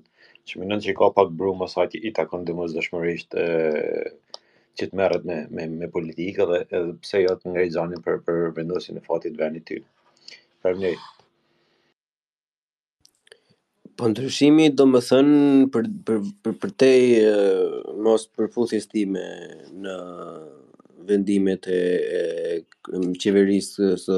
që 0.49 0.79
që 0.85 0.95
ka 0.97 1.11
pak 1.17 1.29
brumë 1.37 1.67
asaj 1.67 1.85
që 1.93 1.99
i 2.09 2.13
takon 2.17 2.45
dhe 2.47 2.55
mësë 2.57 3.15
që 4.79 4.85
të 4.87 4.95
merët 4.97 5.25
me, 5.27 5.35
me, 5.53 5.65
me 5.67 5.87
politikë 5.91 6.45
dhe 6.49 6.59
edhe 6.77 6.93
pse 7.03 7.19
jo 7.25 7.33
të 7.41 7.51
nga 7.53 7.63
i 7.67 7.71
zani 7.75 7.97
për, 8.05 8.21
për 8.25 8.51
vendosin 8.57 8.97
e 8.97 9.01
fatit 9.03 9.35
venit 9.37 9.65
ty. 9.67 9.79
Për 10.63 10.77
mëni. 10.77 10.93
Po 13.99 14.07
ndryshimi 14.07 14.69
do 14.79 14.85
më 14.89 15.01
thënë 15.09 15.41
për, 15.73 15.89
për, 16.07 16.21
për, 16.45 16.55
për 16.63 16.73
te 16.79 16.93
mos 18.05 18.25
përfuthis 18.37 18.87
ti 18.93 19.03
me 19.11 19.27
në 19.83 19.97
vendimet 21.09 21.67
e, 21.69 21.77
e 22.17 23.07
qeverisë 23.23 23.89
së 24.03 24.17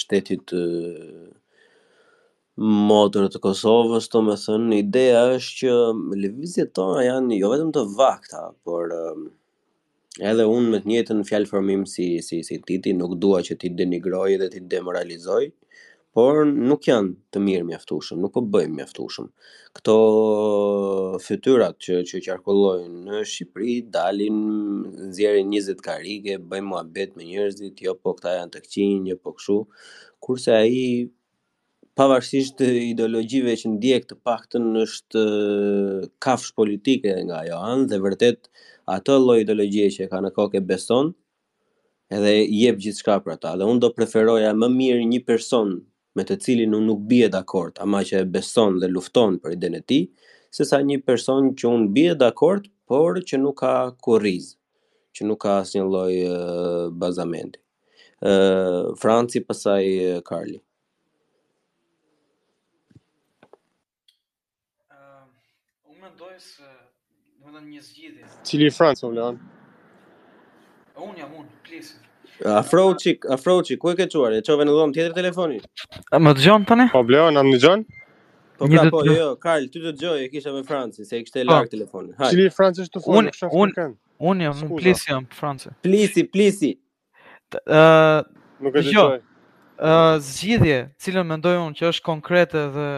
shtetit 0.00 0.52
e, 0.54 0.66
të 2.56 3.40
Kosovës, 3.42 4.04
të 4.12 4.20
më 4.28 4.36
thënë, 4.44 4.76
ideja 4.84 5.24
është 5.34 5.54
që 5.60 6.18
levizjet 6.24 6.74
tona 6.78 7.02
janë 7.08 7.40
jo 7.40 7.50
vetëm 7.52 7.72
të 7.74 7.82
vakta, 7.98 8.44
por 8.66 8.92
edhe 10.22 10.44
unë 10.46 10.70
me 10.76 10.82
të 10.84 10.92
njëtën 10.92 11.24
fjalë 11.30 11.50
formim 11.50 11.82
si, 11.90 12.12
si, 12.26 12.44
si 12.46 12.60
titi, 12.68 12.94
nuk 12.94 13.16
dua 13.24 13.40
që 13.48 13.56
ti 13.64 13.72
denigroj 13.80 14.36
dhe 14.44 14.50
ti 14.54 14.62
demoralizoj, 14.74 15.42
por 16.14 16.44
nuk 16.46 16.84
janë 16.86 17.10
të 17.34 17.40
mirë 17.42 17.64
mjaftueshëm, 17.66 18.20
nuk 18.22 18.30
po 18.36 18.40
bëjmë 18.54 18.76
mjaftueshëm. 18.78 19.26
Këto 19.74 19.94
fytyrat 21.24 21.74
që 21.82 21.96
që 22.06 22.20
qarkullojnë 22.28 23.00
në 23.08 23.22
Shqipëri 23.30 23.74
dalin 23.96 24.36
nxjerrin 25.08 25.50
20 25.50 25.82
karike, 25.82 26.36
bëjmë 26.38 26.68
muhabet 26.70 27.16
me 27.18 27.26
njerëzit, 27.26 27.82
jo 27.82 27.96
po 27.98 28.14
këta 28.14 28.36
janë 28.38 28.54
të 28.54 28.62
këqinj, 28.62 29.08
jo 29.10 29.16
po 29.24 29.34
kështu. 29.40 29.56
Kurse 30.22 30.54
ai 30.54 30.84
pavarësisht 31.98 32.62
ideologjive 32.64 33.56
që 33.58 33.72
ndjek 33.74 34.06
të 34.12 34.18
paktën 34.26 34.68
është 34.84 35.24
kafsh 36.24 36.54
politike 36.58 37.10
nga 37.26 37.40
ajo 37.42 37.58
anë 37.72 37.88
dhe 37.90 37.98
vërtet 38.06 38.46
atë 38.94 39.18
lloj 39.24 39.40
ideologjie 39.42 39.90
që 39.98 40.06
ka 40.14 40.22
në 40.22 40.30
kokë 40.38 40.62
beson 40.70 41.10
edhe 42.14 42.36
jep 42.38 42.78
gjithçka 42.86 43.18
për 43.26 43.34
ata. 43.34 43.56
Dhe 43.58 43.66
unë 43.72 43.82
do 43.82 43.90
preferoja 43.98 44.54
më 44.62 44.70
mirë 44.78 45.04
një 45.14 45.20
person 45.30 45.74
me 46.14 46.22
të 46.24 46.36
cilin 46.44 46.74
unë 46.76 46.86
nuk 46.88 47.00
bie 47.10 47.26
dakord, 47.30 47.78
ama 47.82 48.02
që 48.06 48.20
e 48.22 48.28
beson 48.36 48.78
dhe 48.82 48.88
lufton 48.90 49.38
për 49.42 49.56
idenë 49.56 49.80
e 49.96 50.00
se 50.54 50.62
sesa 50.62 50.78
një 50.86 51.00
person 51.04 51.52
që 51.58 51.68
unë 51.70 51.90
bie 51.96 52.12
dakord, 52.14 52.68
por 52.86 53.18
që 53.26 53.38
nuk 53.42 53.58
ka 53.62 53.72
kurriz, 54.02 54.52
që 55.14 55.26
nuk 55.26 55.40
ka 55.42 55.56
asnjë 55.64 55.84
lloj 55.84 56.92
bazamenti. 57.02 57.60
Franci 59.02 59.40
pasaj 59.46 59.82
uh, 60.12 60.20
Karli. 60.26 60.58
ë 60.58 60.60
ehm, 64.90 65.28
Unë 65.90 66.00
mendoj 66.04 66.32
se 66.38 66.70
do 67.42 67.50
të 67.52 67.60
një 67.66 67.82
zgjidhje. 67.88 68.30
Cili 68.46 68.70
Franci 68.72 69.04
u 69.04 69.12
lën? 69.18 69.36
Unë 70.96 71.18
jam 71.20 71.36
unë, 71.40 71.52
please. 71.66 71.98
Afroçi, 72.44 73.18
afroçi, 73.30 73.78
ku 73.78 73.92
e 73.92 73.96
ke 73.96 74.08
çuar? 74.08 74.32
E 74.34 74.42
çove 74.42 74.64
në 74.66 74.72
dhomë 74.74 74.92
tjetër 74.96 75.12
telefoni? 75.14 75.60
A 76.12 76.18
më 76.18 76.32
dëgjon 76.38 76.64
tani? 76.66 76.88
Po 76.90 77.04
bleo, 77.06 77.28
na 77.30 77.44
dëgjon? 77.46 77.84
Po 78.58 78.68
pra, 78.70 78.84
po 78.90 79.02
jo, 79.06 79.28
Karl, 79.42 79.68
ti 79.70 79.76
të 79.82 79.92
dëgjoj, 79.94 80.24
e 80.26 80.30
kisha 80.32 80.52
me 80.54 80.64
Franci, 80.66 81.06
se 81.06 81.20
e 81.20 81.22
kishte 81.26 81.42
e 81.44 81.46
po. 81.46 81.60
telefonin. 81.70 82.14
Hajde. 82.18 82.30
Cili 82.32 82.50
Franci 82.56 82.82
është 82.84 82.96
tufon? 82.98 83.26
Unë, 83.30 83.50
unë, 83.60 83.86
unë 84.30 84.46
jam 84.48 84.58
në 84.64 84.80
plisi 84.80 85.12
jam 85.12 85.28
në 85.28 85.74
Plisi, 85.86 86.24
plisi. 86.34 86.72
Ë, 87.54 87.84
nuk 88.66 88.80
e 88.82 88.84
dëgjoj. 88.88 89.18
Ë, 89.78 89.94
zgjidhje, 90.28 90.78
cilën 91.06 91.30
mendoj 91.32 91.54
unë 91.66 91.78
që 91.80 91.88
është 91.92 92.06
konkrete 92.10 92.66
dhe 92.76 92.88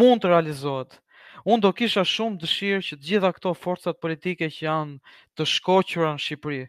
mund 0.00 0.24
të 0.24 0.32
realizohet. 0.34 0.96
Ë, 1.00 1.04
un 1.46 1.60
do 1.60 1.70
kisha 1.72 2.02
shumë 2.06 2.38
dëshirë 2.42 2.82
që 2.84 2.96
të 2.98 3.06
gjitha 3.08 3.30
këto 3.36 3.52
forcat 3.56 4.00
politike 4.02 4.48
që 4.52 4.64
janë 4.64 5.14
të 5.38 5.46
shkoqura 5.48 6.12
në 6.16 6.22
Shqipëri, 6.24 6.60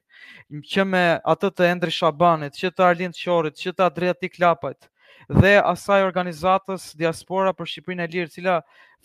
që 0.71 0.85
me 0.87 1.01
atë 1.33 1.51
të 1.57 1.67
Endri 1.71 1.91
Shabanit, 1.95 2.57
që 2.59 2.71
të 2.71 2.85
Arlind 2.87 3.17
Qorrit, 3.19 3.57
që 3.59 3.73
të 3.75 3.85
Adriatik 3.87 4.37
Lapajt 4.41 4.87
dhe 5.31 5.57
asaj 5.63 6.01
organizatës 6.05 6.91
diaspora 6.99 7.53
për 7.55 7.69
Shqipërinë 7.73 8.03
e 8.05 8.11
lirë, 8.15 8.31
cila 8.37 8.55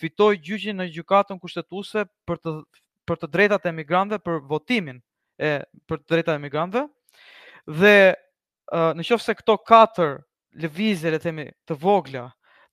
fitoi 0.00 0.38
gjyqin 0.42 0.78
në 0.80 0.88
gjykatën 0.94 1.38
kushtetuese 1.42 2.06
për 2.26 2.40
të 2.42 2.56
për 3.06 3.18
të 3.22 3.26
drejtat 3.30 3.66
e 3.68 3.70
emigrantëve 3.70 4.18
për 4.26 4.40
votimin 4.50 4.96
e 5.38 5.50
për 5.86 6.00
të 6.00 6.10
drejtat 6.10 6.32
e 6.34 6.40
emigrantëve. 6.40 6.88
Dhe 7.70 8.96
nëse 8.98 9.36
këto 9.38 9.54
katër 9.68 10.16
lëvizje 10.62 11.12
le 11.14 11.20
të 11.20 11.28
themi 11.28 11.44
të 11.70 11.76
vogla, 11.84 12.24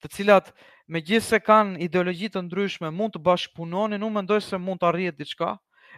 të 0.01 0.09
cilat 0.15 0.49
me 0.87 0.99
gjithë 1.01 1.27
se 1.27 1.39
kanë 1.43 1.79
ideologi 1.85 2.29
të 2.33 2.41
ndryshme, 2.45 2.89
mund 2.91 3.13
të 3.15 3.21
bashkëpunoni, 3.23 3.99
nuk 4.01 4.13
mendoj 4.17 4.41
se 4.43 4.59
mund 4.59 4.81
të 4.81 4.89
arrijet 4.89 5.19
diçka, 5.19 5.53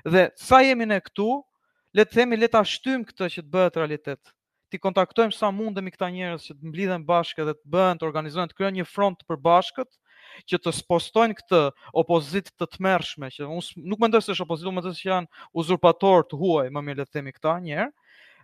dhe 0.06 0.28
sa 0.38 0.60
jemi 0.64 0.86
ne 0.90 1.00
këtu, 1.02 1.28
le 1.96 2.06
të 2.06 2.18
themi 2.20 2.38
le 2.38 2.50
ta 2.52 2.62
këtë 2.64 3.30
që 3.36 3.42
të 3.42 3.52
bëhet 3.56 3.78
realitet. 3.80 4.34
Ti 4.70 4.80
kontaktojmë 4.82 5.34
sa 5.36 5.50
mundemi 5.54 5.94
këta 5.94 6.10
njerëz 6.12 6.48
që 6.50 6.56
të 6.58 6.72
mblidhen 6.72 7.06
bashkë 7.08 7.46
dhe 7.48 7.54
të 7.56 7.70
bëhen 7.76 8.00
të 8.02 8.08
organizojnë 8.08 8.52
të 8.52 8.58
krijojnë 8.58 8.80
një 8.82 8.88
front 8.90 9.20
të 9.20 9.28
përbashkët 9.30 9.92
që 10.52 10.60
të 10.60 10.74
spostojnë 10.82 11.38
këtë 11.40 11.60
opozit 12.02 12.50
të 12.60 12.68
tmerrshme, 12.76 13.30
që 13.32 13.46
unë 13.48 13.86
nuk 13.88 14.02
mendoj 14.04 14.22
se 14.26 14.34
është 14.34 14.44
opozit, 14.46 14.68
unë 14.68 14.82
ndojë 14.84 14.98
se 15.00 15.08
janë 15.08 15.46
uzurpator 15.62 16.26
të 16.28 16.40
huaj, 16.42 16.66
më 16.76 16.82
mirë 16.90 17.00
le 17.00 17.06
të 17.08 17.16
themi 17.20 17.32
këta 17.38 17.54
njerëz. 17.64 17.94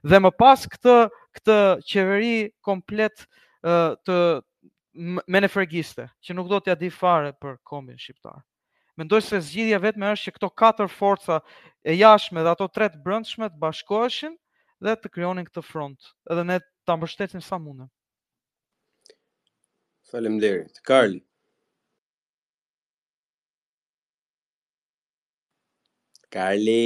Dhe 0.09 0.19
më 0.23 0.31
pas 0.39 0.63
këtë 0.71 0.95
këtë 1.37 1.57
qeveri 1.91 2.33
komplet 2.65 3.25
të 3.61 4.19
menefregiste, 4.93 6.09
që 6.19 6.33
nuk 6.35 6.49
do 6.51 6.59
t'ja 6.59 6.75
di 6.75 6.89
fare 6.91 7.31
për 7.39 7.57
kombin 7.67 7.99
shqiptar. 7.99 8.41
Mendoj 8.99 9.21
se 9.23 9.39
zgjidhja 9.41 9.79
vetme 9.81 10.09
është 10.11 10.27
që 10.29 10.33
këto 10.35 10.49
katër 10.61 10.91
forca 10.91 11.37
e 11.83 11.95
jashme 11.95 12.43
dhe 12.43 12.51
ato 12.51 12.67
tre 12.67 12.89
të 12.91 12.99
brendshme 13.05 13.47
të 13.49 13.59
bashkoheshin 13.63 14.35
dhe 14.83 14.95
të 14.99 15.11
krijonin 15.15 15.47
këtë 15.47 15.63
front, 15.63 16.11
edhe 16.29 16.43
ne 16.43 16.59
ta 16.85 16.97
mbështesim 16.97 17.41
sa 17.41 17.57
mundem. 17.59 17.87
Faleminderit. 20.11 20.81
Karl. 20.83 21.15
Karli. 26.35 26.81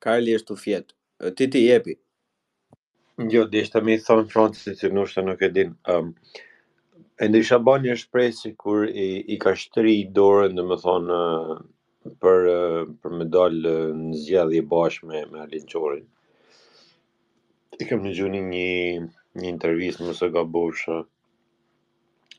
Karli 0.00 0.36
është 0.40 0.52
u 0.52 0.56
fjet. 0.64 0.96
Ti 1.36 1.50
ti 1.52 1.66
jepi. 1.66 1.98
Jo, 3.16 3.46
dhe 3.48 3.62
ishte 3.64 3.80
me 3.80 3.94
i 3.96 4.00
thonë 4.06 4.26
Francis 4.32 4.66
se 4.66 4.72
si 4.78 4.88
nushtë 4.94 5.22
nuk 5.24 5.40
e 5.40 5.48
din. 5.56 5.70
Um, 5.92 6.10
e 7.16 7.24
ndë 7.30 7.40
isha 7.40 7.56
një 7.84 7.94
shpresi 7.96 8.50
kur 8.60 8.84
i, 8.84 9.06
i 9.34 9.38
ka 9.40 9.54
shtëri 9.56 9.94
i 10.00 10.10
dorën, 10.18 10.52
dhe 10.58 10.62
me 10.70 10.76
thonë, 10.82 11.16
uh, 11.16 11.62
për, 12.20 12.48
uh, 12.52 12.82
për 13.00 13.14
me 13.20 13.24
dalë 13.38 13.70
uh, 13.72 13.94
në 14.02 14.20
zjadhje 14.26 14.62
bashkë 14.74 15.06
me, 15.14 15.22
me 15.32 15.46
Qorin. 15.72 16.04
I 17.80 17.84
kam 17.88 18.04
në 18.04 18.12
gjuni 18.18 18.42
një, 18.42 19.06
një 19.40 19.48
intervjist 19.54 20.04
më 20.04 20.12
së 20.20 20.28
ga 20.36 20.44
boshë, 20.58 20.98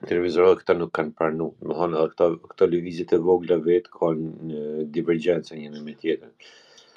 uh, 0.06 0.54
këta 0.62 0.78
nuk 0.78 0.94
kanë 1.00 1.14
pranu, 1.18 1.50
më 1.66 1.74
thonë 1.80 1.98
edhe 2.04 2.12
këta, 2.14 2.30
këta 2.54 2.70
lëvizit 2.76 3.14
e 3.14 3.18
vogla 3.26 3.58
vetë 3.66 3.98
kanë 3.98 4.30
në 4.52 4.62
uh, 4.62 4.86
divergjense 5.00 5.58
njënë 5.58 5.82
me 5.90 5.98
tjetën. 5.98 6.38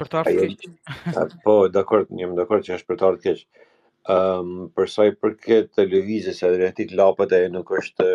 Për 0.00 0.12
të 0.12 0.22
ardhë 0.22 0.46
keshë. 0.52 1.32
Po, 1.48 1.56
dakord, 1.78 2.12
njëmë 2.20 2.36
dakord 2.42 2.68
që 2.68 2.76
është 2.76 2.92
për 2.92 3.00
të 3.02 3.10
ardhë 3.12 3.24
keshë. 3.28 3.68
Um, 4.10 4.52
për 4.74 4.86
sa 4.90 5.04
i 5.06 5.12
përket 5.22 5.80
lëvizjes 5.90 6.38
së 6.42 6.48
drejtit 6.54 6.94
lapët 7.00 7.34
ajo 7.36 7.50
nuk 7.56 7.68
është 7.78 8.06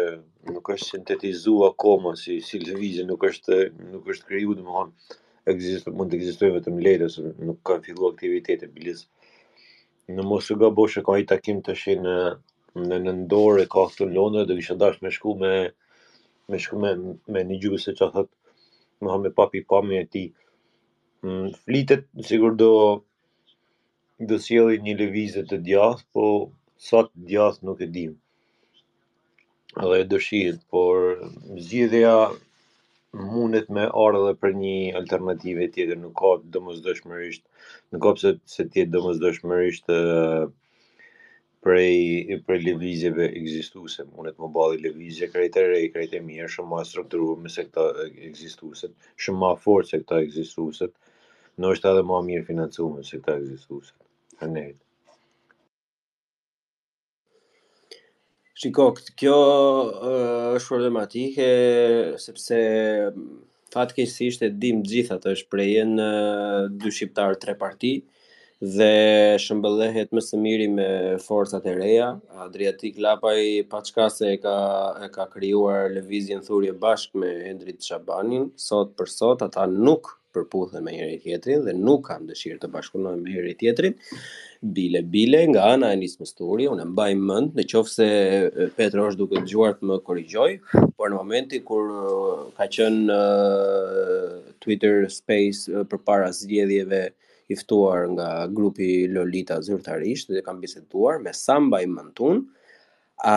nuk 0.55 0.71
është 0.73 0.89
sintetizuar 0.95 1.69
akoma 1.75 2.11
si 2.21 2.35
si 2.47 2.57
lëvizje 2.63 3.05
nuk 3.11 3.21
është 3.29 3.59
nuk 3.91 4.09
është 4.13 4.27
kriju 4.31 4.57
domethënë 4.57 5.53
ekzistoj 5.53 5.93
mund 5.99 6.11
të 6.11 6.19
ekzistojë 6.19 6.55
vetëm 6.57 6.81
lehtë 6.87 7.07
ose 7.11 7.23
nuk 7.51 7.61
ka 7.69 7.77
filluar 7.87 8.27
e 8.31 8.57
bilis 8.73 9.05
në 10.17 10.25
mos 10.33 10.51
e 10.55 10.59
gabosh 10.65 10.99
ka 11.07 11.15
i 11.21 11.29
takim 11.31 11.61
të 11.69 11.77
shi 11.83 11.95
në 12.01 12.17
në, 12.17 12.99
në 13.05 13.15
dorë 13.35 13.67
ka 13.77 13.87
këtu 13.93 14.09
Londër 14.17 14.49
do 14.51 14.59
kisha 14.59 14.77
dashur 14.83 15.03
me 15.07 15.15
shku 15.19 15.37
me 15.45 15.53
me 16.51 16.59
shku 16.65 16.81
me 16.83 16.91
me 17.37 17.45
një 17.53 17.61
gjubë 17.63 17.81
se 17.85 17.95
çfarë 18.01 18.13
thot 18.17 19.23
me 19.25 19.31
papi 19.41 19.61
pamë 19.71 20.01
e 20.01 20.05
ti 20.15 20.25
mm, 21.23 21.53
flitet 21.63 22.09
sigur 22.33 22.59
do 22.65 22.71
do 24.23 24.37
sjeli 24.39 24.77
një 24.83 24.93
lëvizje 24.99 25.41
të 25.49 25.57
djath, 25.67 26.03
po 26.15 26.27
sot 26.89 27.09
djath 27.29 27.57
nuk 27.67 27.81
e 27.81 27.87
dim. 27.97 28.13
Dhe 29.89 29.97
e 29.99 30.05
dëshirë, 30.13 30.59
por 30.71 31.01
zgjidhja 31.65 32.13
mundet 33.31 33.67
me 33.75 33.87
orë 34.03 34.21
dhe 34.25 34.33
për 34.41 34.53
një 34.61 34.77
alternative 34.99 35.67
tjetër, 35.75 35.97
nuk 36.05 36.15
ka 36.21 36.31
domosdoshmërisht, 36.55 37.43
dëmës 37.43 37.91
dëshmërisht, 37.91 37.91
nuk 37.91 38.03
ka 38.05 38.13
pëse 38.19 38.31
se 38.55 38.63
tjetë 38.71 38.93
dëmës 38.95 39.19
dëshmërisht 39.25 39.91
prej, 41.65 42.39
prej 42.47 42.59
levizjeve 42.69 43.27
egzistuse, 43.41 44.07
mundet 44.15 44.39
më 44.39 44.51
bali 44.55 44.79
levizje 44.85 45.27
krejtë 45.35 45.59
e 45.65 45.67
rej, 45.73 45.83
krejtë 45.97 46.21
e 46.21 46.23
mirë, 46.31 46.47
shumë 46.55 46.69
ma 46.71 46.85
strukturuar 46.87 47.41
me 47.43 47.51
se 47.55 47.67
këta 47.67 48.07
egzistuset, 48.29 48.95
shumë 49.23 49.41
ma 49.43 49.51
forë 49.65 49.89
se 49.91 49.99
këta 50.05 50.23
egzistuset, 50.29 50.95
në 51.59 51.75
është 51.75 51.91
edhe 51.93 52.07
ma 52.07 52.23
mirë 52.27 52.47
financuar 52.51 52.95
me 52.95 53.03
se 53.11 53.19
këta 53.19 53.37
egzistuset 53.43 53.95
internet. 54.45 54.77
Shiko, 58.55 58.89
kjo 59.19 59.37
është 60.57 60.69
problematike, 60.71 61.47
sepse 62.23 62.59
fatke 63.75 64.05
si 64.07 64.29
ishte 64.31 64.47
dim 64.63 64.83
gjitha 64.87 65.17
të 65.19 65.33
është 65.35 65.51
prejen 65.51 65.97
dy 65.99 66.91
shqiptarë 66.95 67.39
tre 67.43 67.57
parti, 67.59 67.97
dhe 68.77 68.89
shëmbëllehet 69.43 70.13
më 70.15 70.21
së 70.23 70.39
miri 70.39 70.69
me 70.71 70.87
forcat 71.25 71.65
e 71.67 71.73
reja. 71.75 72.13
Adriatik 72.45 72.95
Lapaj 73.03 73.41
pa 73.69 73.81
çka 73.85 74.07
se 74.09 74.29
e 74.37 74.37
ka 74.45 74.55
e 75.05 75.09
ka 75.13 75.27
krijuar 75.33 75.89
lëvizjen 75.97 76.39
thurje 76.45 76.71
bashkë 76.81 77.19
me 77.19 77.33
Endrit 77.51 77.83
Çabanin. 77.83 78.47
Sot 78.69 78.95
për 78.97 79.11
sot 79.11 79.43
ata 79.43 79.67
nuk 79.69 80.15
përputhen 80.35 80.83
me 80.85 80.91
njëri 80.95 81.17
tjetrin 81.23 81.63
dhe 81.67 81.73
nuk 81.87 82.01
kam 82.09 82.25
dëshirë 82.29 82.59
të 82.61 82.69
bashkunohem 82.75 83.21
me 83.23 83.29
njëri 83.33 83.53
tjetrin. 83.61 83.93
Bile 84.77 85.01
bile 85.15 85.43
nga 85.51 85.61
ana 85.75 85.89
e 85.93 85.99
Nis 86.01 86.15
Mësturi, 86.21 86.67
unë 86.75 86.85
mbaj 86.91 87.11
mend 87.29 87.55
nëse 87.59 88.07
Petro 88.77 89.07
është 89.09 89.19
duke 89.21 89.37
dëgjuar 89.43 89.75
të 89.79 89.89
më 89.89 89.97
korrigjoj, 90.07 90.51
por 90.97 91.09
në 91.11 91.19
momenti 91.19 91.59
kur 91.67 91.83
uh, 91.93 92.17
ka 92.57 92.65
qënë 92.77 93.19
uh, 93.19 94.33
Twitter 94.63 95.05
Space 95.19 95.69
uh, 95.69 95.85
përpara 95.89 96.31
zgjedhjeve 96.39 97.03
i 97.45 97.55
ftuar 97.61 98.07
nga 98.15 98.27
grupi 98.57 98.89
Lolita 99.11 99.59
zyrtarisht 99.65 100.31
dhe 100.33 100.41
kam 100.45 100.59
biseduar 100.63 101.19
me 101.21 101.33
Samba 101.43 101.83
i 101.83 101.89
Mantun, 101.89 102.39
uh, 102.47 102.64
a, 103.17 103.35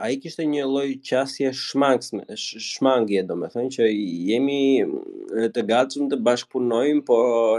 a 0.00 0.08
i 0.12 0.18
kishte 0.22 0.44
një 0.46 0.62
loj 0.70 0.90
qasje 1.06 1.50
shmangsme, 1.54 2.22
shmangje, 2.38 3.24
do 3.26 3.34
me 3.38 3.48
thënë 3.50 3.72
që 3.76 3.88
jemi 3.90 4.60
të 5.54 5.64
gatshëm 5.66 6.06
të 6.12 6.18
bashkëpunojmë, 6.26 7.02
po 7.08 7.16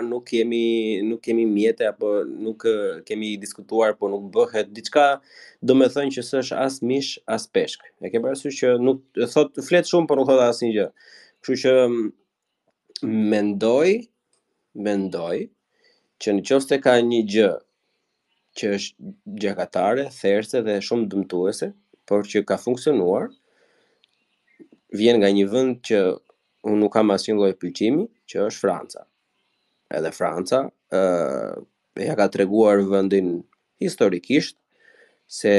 nuk 0.07 0.23
kemi, 0.31 0.61
nuk 1.09 1.19
kemi 1.25 1.45
mjete, 1.51 1.89
apo 1.91 2.21
nuk 2.27 2.63
kemi 3.07 3.33
diskutuar, 3.41 3.97
po 3.99 4.07
nuk 4.13 4.29
bëhet, 4.33 4.71
diçka 4.71 5.07
do 5.61 5.75
me 5.75 5.89
thënë 5.91 6.15
që 6.17 6.23
sësh 6.29 6.53
as 6.55 6.79
mish, 6.87 7.17
as 7.27 7.49
peshk. 7.51 7.83
E 7.99 8.09
ke 8.13 8.23
parasysh 8.23 8.61
që 8.63 8.75
nuk, 8.81 9.03
thot, 9.35 9.59
fletë 9.67 9.91
shumë, 9.91 10.07
por 10.07 10.21
nuk 10.21 10.31
thot 10.31 10.41
as 10.47 10.63
një 10.63 10.71
gjë. 10.77 10.87
Kështu 11.43 11.59
që 11.65 13.07
mendoj, 13.11 13.97
mendoj, 14.87 15.35
që 16.21 16.33
në 16.37 16.81
ka 16.87 16.95
një 17.01 17.23
gjë, 17.35 17.51
që 18.57 18.69
është 18.75 19.11
gjakatare, 19.43 20.07
therse 20.15 20.61
dhe 20.65 20.79
shumë 20.83 21.07
dëmtuese, 21.13 21.71
por 22.09 22.27
që 22.27 22.41
ka 22.49 22.57
funksionuar, 22.59 23.29
vjen 24.97 25.21
nga 25.21 25.29
një 25.31 25.45
vënd 25.53 25.77
që 25.87 25.99
unë 26.67 26.79
nuk 26.83 26.93
kam 26.93 27.13
asin 27.15 27.39
lojë 27.39 27.55
pëllqimi, 27.61 28.03
që 28.29 28.43
është 28.49 28.61
Franca. 28.63 29.05
Edhe 29.91 30.11
Franca, 30.15 30.65
e, 30.99 32.07
ja 32.07 32.17
ka 32.19 32.27
të 32.31 32.41
reguar 32.43 32.83
vëndin 32.91 33.31
historikisht, 33.81 34.57
se 35.31 35.53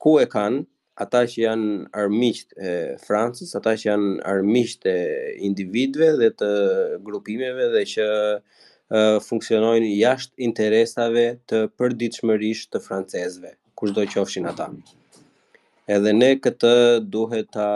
ku 0.00 0.16
e 0.20 0.26
kanë, 0.32 0.64
ata 1.04 1.24
që 1.30 1.40
janë 1.42 1.70
armiqt 2.00 2.54
e 2.62 2.72
Francës, 3.04 3.52
ata 3.58 3.72
që 3.76 3.88
janë 3.90 4.10
armiqt 4.30 4.86
e 4.86 4.98
individëve 5.44 6.12
dhe 6.20 6.28
të 6.38 6.50
grupimeve 7.04 7.68
dhe 7.74 7.82
që 7.92 8.06
funksionojnë 9.24 9.88
jashtë 9.96 10.42
interesave 10.44 11.22
të 11.48 11.64
përditshmërisht 11.80 12.70
të 12.74 12.82
francezëve, 12.84 13.54
kushdo 13.78 14.04
qofshin 14.12 14.48
ata. 14.50 14.68
Edhe 15.88 16.12
ne 16.16 16.34
këtë 16.40 16.74
duhet 17.12 17.50
ta 17.52 17.68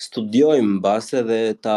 studiojmë 0.00 0.78
mbase 0.78 1.22
dhe 1.28 1.42
ta 1.64 1.76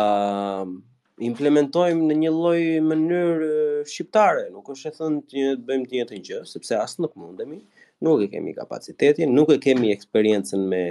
implementojmë 1.23 2.08
në 2.10 2.17
një 2.23 2.32
lloj 2.34 2.62
mënyrë 2.89 3.49
shqiptare, 3.88 4.47
nuk 4.51 4.67
është 4.73 4.89
e 4.89 4.97
thënë 4.97 5.21
të 5.32 5.43
bëjmë 5.67 5.88
të 5.89 5.95
njëjtën 5.95 6.23
gjë, 6.27 6.39
sepse 6.47 6.79
as 6.79 6.97
nuk 6.99 7.13
mundemi, 7.19 7.60
nuk 8.03 8.23
e 8.23 8.27
kemi 8.32 8.56
kapacitetin, 8.58 9.32
nuk 9.36 9.51
e 9.56 9.60
kemi 9.63 9.91
eksperiencën 9.93 10.63
me 10.73 10.84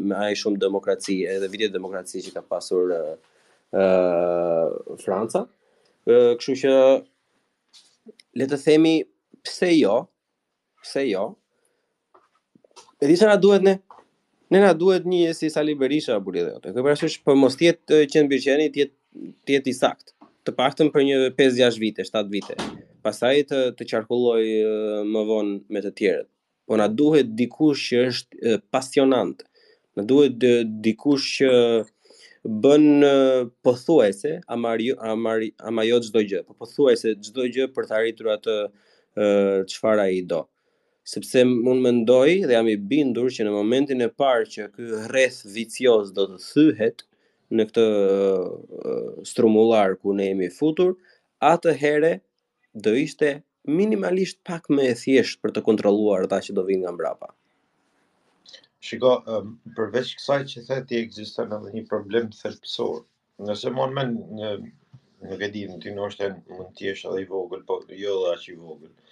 me 0.00 0.16
ai 0.16 0.34
shumë 0.36 0.60
demokraci, 0.64 1.20
edhe 1.32 1.48
vitet 1.52 1.72
demokracisë 1.76 2.26
që 2.26 2.36
ka 2.40 2.44
pasur 2.56 2.92
ë 2.96 3.00
uh, 3.06 3.16
uh, 3.80 4.96
Franca 5.04 5.46
kështu 6.08 6.56
që 6.62 6.70
le 8.40 8.46
të 8.48 8.58
themi 8.64 8.94
pse 9.44 9.72
jo, 9.76 9.96
pse 10.84 11.04
jo. 11.10 11.24
E 13.00 13.08
disa 13.08 13.28
na 13.28 13.36
duhet 13.40 13.62
ne. 13.64 13.78
Ne 14.50 14.58
na 14.64 14.72
duhet 14.74 15.04
një 15.06 15.34
si 15.38 15.46
Sali 15.50 15.74
Berisha 15.78 16.16
apo 16.18 16.32
ti 16.34 16.42
jote. 16.42 16.72
Kjo 16.74 16.82
parasysh 16.82 17.20
po 17.24 17.34
mos 17.38 17.54
jetë 17.60 18.04
qen 18.10 18.26
Birçeni, 18.30 18.70
tiet 18.74 18.92
tiet 19.46 19.66
i 19.66 19.72
sakt. 19.74 20.14
Të 20.46 20.54
paktën 20.56 20.88
për 20.94 21.04
një 21.06 21.16
5-6 21.36 21.78
vite, 21.78 22.04
7 22.06 22.28
vite. 22.32 22.56
Pastaj 23.04 23.44
të 23.50 23.58
të 23.78 23.86
qarkulloj 23.90 24.42
më 25.08 25.22
vonë 25.30 25.58
me 25.74 25.82
të 25.84 25.92
tjerët. 25.98 26.28
Po 26.66 26.76
na 26.78 26.86
duhet 26.88 27.30
dikush 27.38 27.84
që 27.92 28.02
është 28.08 28.58
pasionant. 28.74 29.42
Na 29.98 30.04
duhet 30.06 30.36
dikush 30.86 31.30
që 31.38 31.50
bën 32.44 33.04
pothuajse 33.62 34.40
amar 34.48 34.78
amar 35.12 35.40
ama 35.66 35.82
jo 35.88 35.96
çdo 36.04 36.20
gjë, 36.28 36.40
po 36.48 36.52
pothuajse 36.58 37.08
çdo 37.24 37.42
gjë 37.54 37.66
për 37.74 37.84
të 37.86 37.94
arritur 37.96 38.26
atë 38.32 38.54
çfarë 39.72 40.02
ai 40.04 40.22
do. 40.30 40.40
Sepse 41.04 41.42
unë 41.42 41.80
mendoj 41.84 42.30
dhe 42.48 42.54
jam 42.54 42.68
i 42.68 42.76
bindur 42.90 43.28
që 43.34 43.44
në 43.44 43.52
momentin 43.52 44.00
e 44.00 44.08
parë 44.22 44.46
që 44.54 44.68
ky 44.74 44.84
rreth 45.12 45.42
vicioz 45.54 46.12
do 46.16 46.24
të 46.30 46.38
thyhet 46.46 47.02
në 47.56 47.64
këtë 47.68 47.84
uh, 47.84 49.24
strumullar 49.26 49.96
ku 50.00 50.12
ne 50.14 50.26
jemi 50.30 50.48
futur, 50.54 50.94
atëherë 51.40 52.12
do 52.84 52.94
ishte 52.94 53.40
minimalisht 53.66 54.38
pak 54.46 54.70
më 54.70 54.86
e 54.92 54.96
thjeshtë 55.02 55.42
për 55.42 55.52
të 55.56 55.64
kontrolluar 55.66 56.28
ata 56.28 56.38
që 56.46 56.56
do 56.56 56.64
vinë 56.68 56.84
nga 56.86 56.94
mbrapa. 56.94 57.34
Shiko, 58.88 59.08
përveç 59.78 60.10
kësaj 60.18 60.36
që 60.50 60.60
the 60.66 60.76
ti 60.90 60.98
ekziston 61.06 61.50
edhe 61.56 61.70
një 61.72 61.80
problem 61.88 62.28
thelpsor. 62.36 63.00
Nëse 63.48 63.72
më 63.78 63.86
në 63.90 63.96
mend 63.96 64.22
një 64.38 64.52
nuk 65.32 65.42
e 65.48 65.48
në 65.72 65.78
ti 65.86 65.90
nështë 65.98 66.28
mund 66.52 66.70
të 66.78 66.86
jesh 66.86 67.02
edhe 67.10 67.18
i 67.24 67.28
vogël, 67.32 67.64
po 67.70 67.76
jo 68.04 68.14
dhe 68.22 68.30
aq 68.36 68.46
i 68.48 68.54
vogël. 68.60 69.10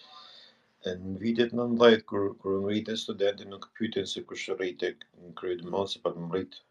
Në 1.03 1.19
vitet 1.25 1.53
në 1.59 1.67
ndajt, 1.75 2.07
kër 2.13 2.25
në 2.47 2.63
rritë 2.65 2.95
e 2.97 3.01
studenti 3.03 3.49
nuk 3.51 3.69
pyten 3.81 4.09
se 4.15 4.25
kërsh 4.31 4.47
rritë 4.57 4.91
e 4.93 4.97
në 5.27 5.35
kryetë 5.43 5.69
më, 5.75 5.85
se 5.97 6.01
pa 6.07 6.15
të 6.15 6.25
më 6.25 6.33
rritë, 6.37 6.65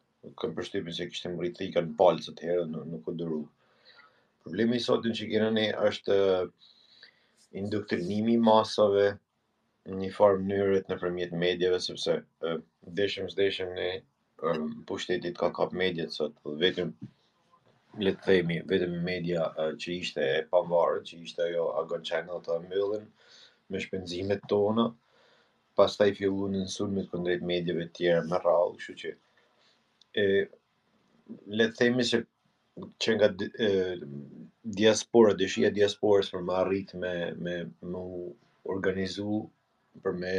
kërë 0.43 0.57
përshtypin 0.57 0.97
se 1.01 1.09
kështë 1.11 1.33
më 1.35 1.41
rritë 1.45 1.65
i 1.67 1.69
kanë 1.77 1.95
palë 2.01 2.29
të 2.39 2.47
herë, 2.49 2.65
nuk 2.95 3.11
u 3.13 3.17
dëru. 3.21 3.43
Problemi 4.41 4.81
i 4.81 4.85
sotin 4.89 5.17
që 5.21 5.29
kërën 5.35 5.61
e 5.67 5.69
është 5.91 6.19
indoktrinimi 7.61 8.39
masave, 8.49 9.07
një 9.95 10.07
farë 10.15 10.39
mënyrët 10.45 10.89
në 10.91 10.95
përmjet 11.01 11.33
medjeve, 11.41 11.77
sepse 11.83 12.15
uh, 12.47 12.55
deshëm 12.99 13.27
së 13.31 13.37
deshëm 13.39 13.69
në 13.77 13.89
pushtetit 14.89 15.37
ka 15.39 15.49
kap 15.59 15.71
medjet 15.81 16.11
sot, 16.13 16.35
vetëm 16.63 16.89
le 18.03 18.11
të 18.15 18.25
themi 18.27 18.57
vetëm 18.71 18.97
media 19.05 19.45
uh, 19.55 19.69
që 19.79 19.93
ishte 19.99 20.21
e 20.33 20.41
pavarur, 20.51 21.03
që 21.07 21.21
ishte 21.27 21.45
ajo 21.45 21.69
Agon 21.81 22.03
Channel 22.09 22.43
të 22.49 22.57
mbyllën 22.65 23.07
me 23.75 23.81
shpenzimet 23.85 24.43
tona. 24.51 24.89
Pastaj 25.79 26.09
filluan 26.19 26.55
në 26.57 26.67
me 26.91 27.05
kundrejt 27.13 27.43
këndrejt 27.45 27.89
të 27.89 27.89
tjera 28.01 28.21
me 28.27 28.37
rralë, 28.43 28.77
kështu 28.77 28.95
që 29.05 29.15
e 30.25 30.27
le 31.59 31.65
të 31.69 31.79
themi 31.79 32.05
se 32.09 32.19
që 33.03 33.13
nga 33.17 33.27
e, 33.65 33.69
diaspora, 34.77 35.33
dëshia 35.37 35.69
diasporës 35.77 36.31
për 36.33 36.43
më 36.49 36.57
arrit 36.61 36.93
me 37.03 37.13
me 37.47 37.55
më 37.93 38.03
organizu 38.75 39.41
për 40.05 40.17
me 40.23 40.31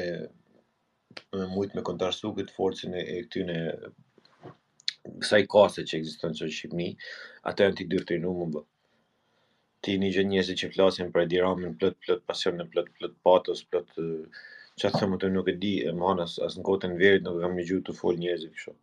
me 1.38 1.46
mujt 1.54 1.72
me 1.76 1.82
kontrastu 1.88 2.30
këtë 2.36 2.54
forcën 2.56 2.92
e, 2.98 3.04
e 3.14 5.06
kësaj 5.22 5.40
kase 5.54 5.84
që 5.90 5.96
ekziston 5.98 6.34
në 6.36 6.48
Shqipëri, 6.56 6.86
ata 7.50 7.66
janë 7.66 7.76
ti 7.80 7.86
dy 7.94 8.00
të 8.08 8.16
rinumë 8.18 8.38
më 8.44 8.52
bë. 8.56 8.62
Ti 9.86 9.94
një 10.02 10.10
gjë 10.16 10.24
njëse 10.30 10.56
që 10.60 10.68
flasin 10.74 11.10
për 11.14 11.22
Ediramin 11.26 11.74
plot 11.80 11.96
plot 12.04 12.22
pasion 12.30 12.58
në 12.60 12.66
plot 12.74 12.90
plot 12.98 13.16
patos 13.28 13.64
plot 13.70 13.90
çfarë 14.80 15.00
them 15.00 15.16
të 15.22 15.30
nuk 15.34 15.48
e 15.50 15.56
di 15.64 15.72
e 15.90 15.94
mohon 16.02 16.22
as 16.26 16.36
as 16.46 16.58
në 16.58 16.66
kotën 16.68 16.96
verit 17.02 17.24
nuk 17.26 17.40
kam 17.42 17.56
dëgjuar 17.58 17.82
të 17.88 17.96
folë 18.02 18.22
njerëz 18.24 18.46
kështu. 18.52 18.76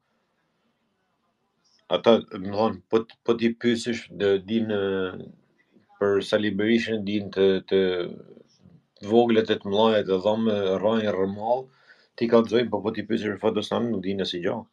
Ata 1.96 2.18
më 2.42 2.56
thon 2.58 2.82
po 2.90 3.04
po 3.26 3.38
ti 3.40 3.52
pyesish 3.64 4.08
dhe 4.22 4.32
din 4.52 4.74
për 6.00 6.20
Sali 6.32 6.52
din 7.12 7.32
të 7.38 7.46
të 7.70 7.82
voglet 9.04 9.50
e 9.52 9.56
të 9.60 9.68
mlaje 9.70 10.04
dhe 10.08 10.18
dhomë 10.24 10.54
rrajnë 10.82 11.12
rrëmall, 11.16 11.64
ti 12.18 12.28
ka 12.32 12.40
të 12.42 12.52
zojnë, 12.54 12.70
po 12.72 12.80
po 12.84 12.92
ti 12.96 13.04
pysi 13.10 13.28
për 13.28 13.40
Fatostanin, 13.42 13.92
nuk 13.92 14.04
dinë 14.06 14.26
si 14.30 14.40
gjohë. 14.46 14.64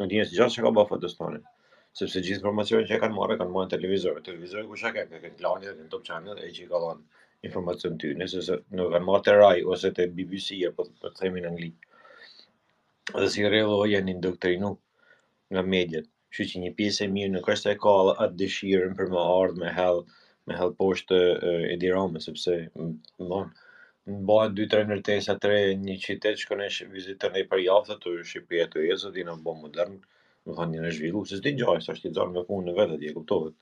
Nuk 0.00 0.08
dinë 0.12 0.24
si 0.30 0.36
gjohë 0.38 0.54
që 0.54 0.64
ka 0.66 0.70
ba 0.78 0.84
Fatostanin. 0.88 1.42
Sepse 1.98 2.22
gjithë 2.24 2.40
informacionin 2.40 2.88
që 2.88 2.96
e 2.96 3.00
kanë 3.02 3.16
marrë, 3.18 3.36
kanë 3.40 3.52
marrë 3.56 3.68
në 3.68 3.72
televizorë. 3.74 4.22
Televizorë 4.28 4.66
ku 4.70 4.76
shakë 4.84 5.04
e 5.04 5.20
kanë 5.26 5.44
lani 5.44 5.68
dhe 5.68 5.74
në 5.82 5.88
top 5.94 6.06
channel 6.08 6.38
e 6.38 6.48
që 6.54 6.64
i 6.64 6.68
ka 6.72 6.80
lanë 6.86 7.24
informacion 7.48 7.98
ty. 8.00 8.12
Nëse 8.20 8.42
se 8.48 8.58
nuk 8.78 8.92
kanë 8.94 9.08
marrë 9.10 9.26
të 9.28 9.34
raj, 9.40 9.56
ose 9.74 9.90
të 9.96 10.08
BBC 10.16 10.60
e 10.64 10.72
po 10.78 10.86
të 10.88 10.94
po 11.02 11.12
themin 11.20 11.44
në 11.48 11.52
ngli. 11.56 11.70
Dhe 13.18 13.28
si 13.34 13.44
rrëllë 13.44 13.80
o 13.82 13.88
janë 13.90 14.14
indoktrinu 14.14 14.72
nga 15.52 15.64
medjet. 15.74 16.08
Që 16.36 16.44
që 16.48 16.62
një 16.64 16.70
pjesë 16.78 17.04
e 17.04 17.10
mirë 17.18 17.34
nuk 17.36 17.46
është 17.54 17.72
e 17.74 17.76
ka 17.84 17.92
atë 18.14 18.34
dëshirën 18.40 18.96
për 18.96 19.12
më 19.16 19.28
ardhë 19.40 19.62
me 19.64 19.72
me 20.48 20.56
hëllë 20.56 20.76
poshtë 20.80 21.16
e 21.72 21.76
dirame, 21.82 22.20
sepse 22.24 22.54
më 22.78 23.42
bëhet 24.28 24.54
dy 24.56 24.66
tre 24.72 24.80
nërtesa 24.88 25.34
tre 25.44 25.58
një 25.86 25.96
qytet 26.04 26.38
që 26.42 26.56
ne 26.60 26.68
është 26.70 26.86
vizitër 26.94 27.32
në 27.34 27.42
i 27.42 27.46
për 27.50 27.62
jafët 27.64 28.00
të 28.04 28.12
Shqipje 28.30 28.66
të 28.72 28.84
jezë, 28.88 29.10
dhina 29.16 29.34
më 29.40 29.54
modern, 29.62 29.98
më 30.48 30.56
thënë 30.60 30.76
një 30.76 30.86
në 30.86 30.92
zhvillu, 30.96 31.24
se 31.28 31.38
s'ti 31.40 31.52
gjaj, 31.60 31.82
s'ashtë 31.84 32.06
t'i 32.08 32.14
dzarë 32.16 32.34
me 32.36 32.44
punë 32.48 32.66
në 32.70 32.74
vetë, 32.78 32.96
e 33.08 33.12
këptohet. 33.18 33.56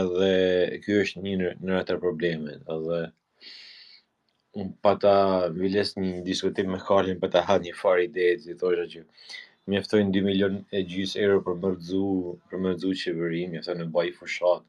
Edhe 0.00 0.30
kjo 0.86 0.98
është 1.04 1.22
një 1.28 1.52
në 1.62 1.78
ato 1.82 1.98
probleme, 2.06 2.56
edhe 2.76 3.00
unë 4.60 4.72
pa 4.82 4.96
ta 5.04 5.14
vilës 5.60 5.92
një 6.00 6.24
diskutim 6.26 6.72
me 6.74 6.80
kërgjën, 6.82 7.20
pa 7.22 7.28
ta 7.36 7.44
ha 7.46 7.60
një 7.62 7.74
farë 7.82 8.06
ide 8.08 8.30
ti 8.42 8.56
të 8.58 8.72
është 8.74 8.88
që 8.96 9.06
mjeftojnë 9.70 10.14
2 10.14 10.20
milion 10.30 10.56
e 10.72 10.80
gjysë 10.90 11.22
euro 11.28 11.42
për 11.46 11.58
mërdzu, 11.68 12.04
për 12.50 12.60
mërdzu 12.66 12.92
qeverim, 13.04 13.52
mjeftojnë 13.54 13.84
në 13.84 13.92
baj 13.98 14.08
fushat, 14.18 14.64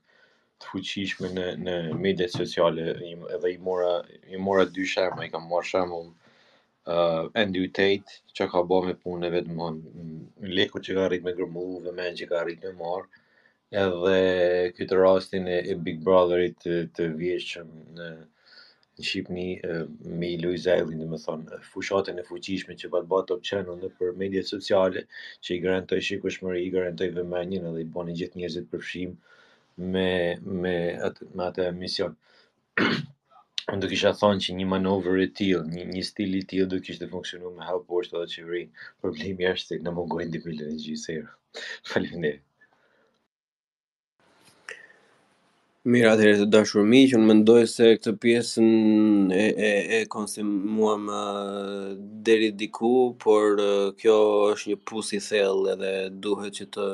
të 0.63 0.69
fuqishme 0.73 1.27
në 1.31 1.41
në 1.63 1.73
mediat 2.03 2.31
sociale 2.35 2.83
edhe 3.33 3.49
i 3.51 3.57
mora 3.65 3.89
i 4.35 4.39
mora 4.45 4.63
dy 4.77 4.85
shemë 4.91 5.25
i 5.25 5.29
kam 5.33 5.43
marr 5.49 5.67
shemë 5.71 5.97
um, 6.03 6.07
uh, 6.93 7.27
Andrew 7.41 7.67
Tate 7.79 8.15
që 8.39 8.47
ka 8.53 8.63
bërë 8.71 8.87
me 8.89 8.95
punë 9.03 9.29
vetëm 9.35 9.59
në 9.59 9.67
mm, 9.81 10.15
leku 10.59 10.81
që 10.87 10.95
ka 10.99 11.03
rritë 11.11 11.27
me 11.27 11.35
grumu 11.41 11.65
dhe 11.85 12.07
që 12.21 12.29
ka 12.31 12.41
rritë 12.47 12.71
me 12.71 12.79
marr 12.81 13.05
edhe 13.83 14.71
këtë 14.79 14.97
rastin 15.01 15.45
e, 15.55 15.59
e 15.71 15.77
Big 15.89 16.01
Brotherit 16.09 16.57
të, 16.65 16.75
të 16.97 17.11
vjeshëm 17.21 17.69
në 18.01 18.09
në 18.97 19.03
Shqipni 19.05 19.45
me 20.21 20.27
Luiz 20.41 20.63
Zajlin, 20.65 21.01
dhe 21.03 21.07
më 21.11 21.17
thonë, 21.23 21.57
fushatën 21.73 22.17
e 22.17 22.23
fuqishme 22.31 22.73
që 22.83 22.87
pat 22.95 23.03
bat 23.11 23.27
top 23.31 23.43
channel 23.45 23.75
në 23.83 23.91
për 23.99 24.15
mediat 24.23 24.49
sociale, 24.49 25.03
që 25.45 25.51
i 25.55 25.57
garantoj 25.67 25.99
shikushmëri, 26.07 26.63
i 26.65 26.71
garantoj 26.73 27.11
vëmendjen 27.19 27.67
edhe 27.69 27.83
i 27.83 27.85
bani 27.99 28.15
gjithë 28.17 28.41
njerëzit 28.41 28.71
përfshim, 28.71 29.13
me 29.77 30.09
me 30.63 30.73
atë 31.07 31.27
me 31.37 31.43
atë 31.49 31.65
mision. 31.81 32.15
Unë 33.73 33.81
do 33.83 33.89
kisha 33.91 34.11
thonë 34.21 34.41
që 34.45 34.55
një 34.59 34.65
manovër 34.71 35.21
e 35.25 35.27
tillë, 35.39 35.59
një 35.75 35.85
një 35.93 36.03
stil 36.09 36.33
i 36.39 36.43
tillë 36.53 36.67
do 36.73 36.79
kishte 36.87 37.09
funksionuar 37.15 37.53
me 37.59 37.67
help 37.69 37.85
post 37.93 38.13
edhe 38.17 38.61
Problemi 39.05 39.49
është 39.53 39.77
se 39.77 39.83
na 39.89 39.93
mungojnë 39.99 40.31
dy 40.37 40.41
milionë 40.47 40.81
gjysë. 40.87 41.17
Faleminderit. 41.91 42.43
Mirë 45.87 46.07
atëherë 46.11 46.37
të 46.41 46.45
dashur 46.53 46.83
miq, 46.83 47.13
më 47.15 47.27
mendoj 47.29 47.61
se 47.71 47.85
këtë 47.95 48.11
pjesën 48.19 49.27
e 49.41 49.43
e 49.67 49.99
e 49.99 50.01
deri 52.27 52.49
diku, 52.63 52.89
por 53.23 53.61
kjo 54.01 54.15
është 54.55 54.71
një 54.73 54.79
pus 54.89 55.13
i 55.15 55.19
thellë 55.29 55.71
edhe 55.77 55.91
duhet 56.25 56.57
që 56.59 56.67
të 56.75 56.87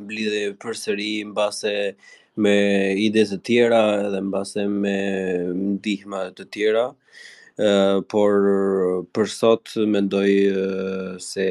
mblidhe 0.00 0.40
përsëri 0.64 1.12
mbase 1.30 1.74
me 2.42 2.56
ide 3.06 3.24
të 3.30 3.38
tjera 3.48 3.82
edhe 4.08 4.22
mbase 4.32 4.66
me 4.82 4.98
ndihma 5.62 6.24
të 6.40 6.48
tjera. 6.56 6.86
por 8.12 8.32
për 9.14 9.26
sot 9.30 9.68
mendoj 9.94 10.30
uh, 10.50 11.10
se 11.20 11.44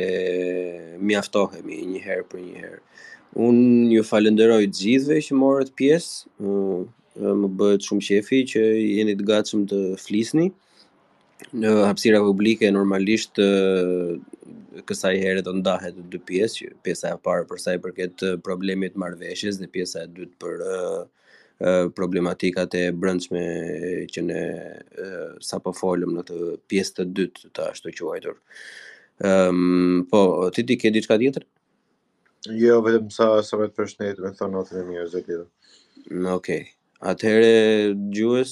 mjaftohemi 1.10 1.78
një 1.92 2.02
herë 2.06 2.26
për 2.32 2.40
një 2.46 2.64
herë. 2.64 2.80
Un 3.34 3.92
ju 3.96 4.04
falenderoj 4.04 4.66
të 4.68 4.82
gjithve 4.86 5.22
që 5.24 5.36
morët 5.40 5.72
pjesë. 5.76 6.28
më 7.22 7.48
bëhet 7.60 7.84
shumë 7.84 8.04
qefi 8.08 8.38
që 8.54 8.62
jeni 8.98 9.14
të 9.20 9.26
gatshëm 9.28 9.66
të 9.68 9.78
flisni. 10.00 10.46
Në 11.60 11.74
hapësira 11.90 12.22
publike 12.24 12.70
normalisht 12.72 13.36
kësaj 14.88 15.12
herë 15.20 15.42
do 15.48 15.52
ndahet 15.60 15.98
në 16.00 16.06
dy 16.14 16.22
pjesë, 16.30 16.70
pjesa 16.86 17.12
e 17.12 17.20
parë 17.28 17.44
për 17.50 17.60
sa 17.60 17.76
i 17.76 17.82
përket 17.84 18.24
problemit 18.48 18.96
të 18.96 19.04
marrëveshjes 19.04 19.60
dhe 19.60 19.68
pjesa 19.76 20.06
e 20.08 20.12
dytë 20.16 20.36
për 20.40 20.64
ëh 20.68 21.90
problematikat 22.00 22.74
e 22.80 22.86
brendshme 23.04 23.44
që 24.16 24.26
ne 24.32 24.44
sapo 25.52 25.76
folëm 25.82 26.16
në 26.16 26.26
të 26.32 26.40
pjesë 26.72 26.98
të 27.00 27.08
dytë 27.20 27.52
të 27.52 27.68
ashtu 27.74 27.92
quajtur. 28.00 28.38
Ëm 28.38 29.34
ehm, 29.34 29.58
um, 29.58 30.06
po, 30.10 30.22
ti 30.56 30.64
di 30.64 30.80
ke 30.82 30.90
diçka 30.90 31.20
tjetër? 31.22 31.44
Jo, 32.50 32.80
vetëm 32.82 33.12
sa 33.14 33.26
sa 33.46 33.58
vetë 33.62 33.76
për 33.78 34.16
me 34.26 34.30
thonë 34.34 34.56
natën 34.56 34.78
e 34.82 34.86
mirë, 34.88 35.10
zëtë 35.14 35.28
lidh. 35.30 35.50
Në 36.10 36.32
Okay. 36.38 36.64
Atëhere, 37.00 37.94
gjues, 38.14 38.52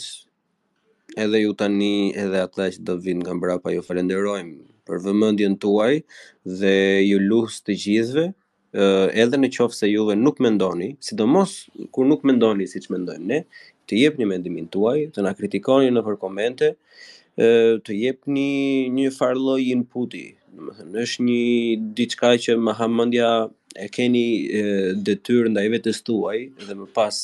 edhe 1.18 1.42
ju 1.42 1.56
tani, 1.58 2.14
edhe 2.14 2.44
atëta 2.46 2.68
që 2.76 2.84
do 2.86 2.96
vinë 3.02 3.26
nga 3.26 3.34
mbrapa, 3.38 3.74
ju 3.74 3.82
falenderojmë 3.82 4.56
për 4.86 5.02
vëmendjen 5.08 5.58
tuaj 5.62 6.04
dhe 6.62 6.76
ju 7.10 7.18
luhës 7.20 7.58
të 7.66 7.76
gjithve, 7.84 8.28
edhe 9.24 9.42
në 9.42 9.50
qofë 9.58 9.80
se 9.82 9.90
juve 9.90 10.14
nuk 10.18 10.38
mendoni, 10.42 10.92
sidomos 11.06 11.56
kur 11.94 12.06
nuk 12.10 12.22
mendoni 12.26 12.70
si 12.70 12.78
që 12.86 12.94
mendojmë 12.94 13.26
ne, 13.32 13.42
të 13.90 14.04
jep 14.06 14.22
një 14.22 14.30
mendimin 14.36 14.68
tuaj, 14.70 15.08
të 15.14 15.26
na 15.26 15.34
kritikoni 15.38 15.90
në 15.94 16.06
për 16.10 16.20
komente, 16.22 16.72
të 17.40 17.98
jep 18.06 18.22
një, 18.30 18.50
një 18.98 19.10
farloj 19.18 19.62
inputi, 19.74 20.26
në 20.60 20.76
shë 20.78 21.08
është 21.16 21.24
një 21.26 21.94
diçka 22.02 22.36
që 22.46 22.60
më 22.66 22.78
hamëndja 22.82 23.30
e 23.80 23.88
keni 23.94 24.24
detyr 25.06 25.48
ndaj 25.54 25.68
vetes 25.76 26.02
tuaj 26.08 26.40
dhe 26.68 26.76
më 26.80 26.88
pas 26.98 27.18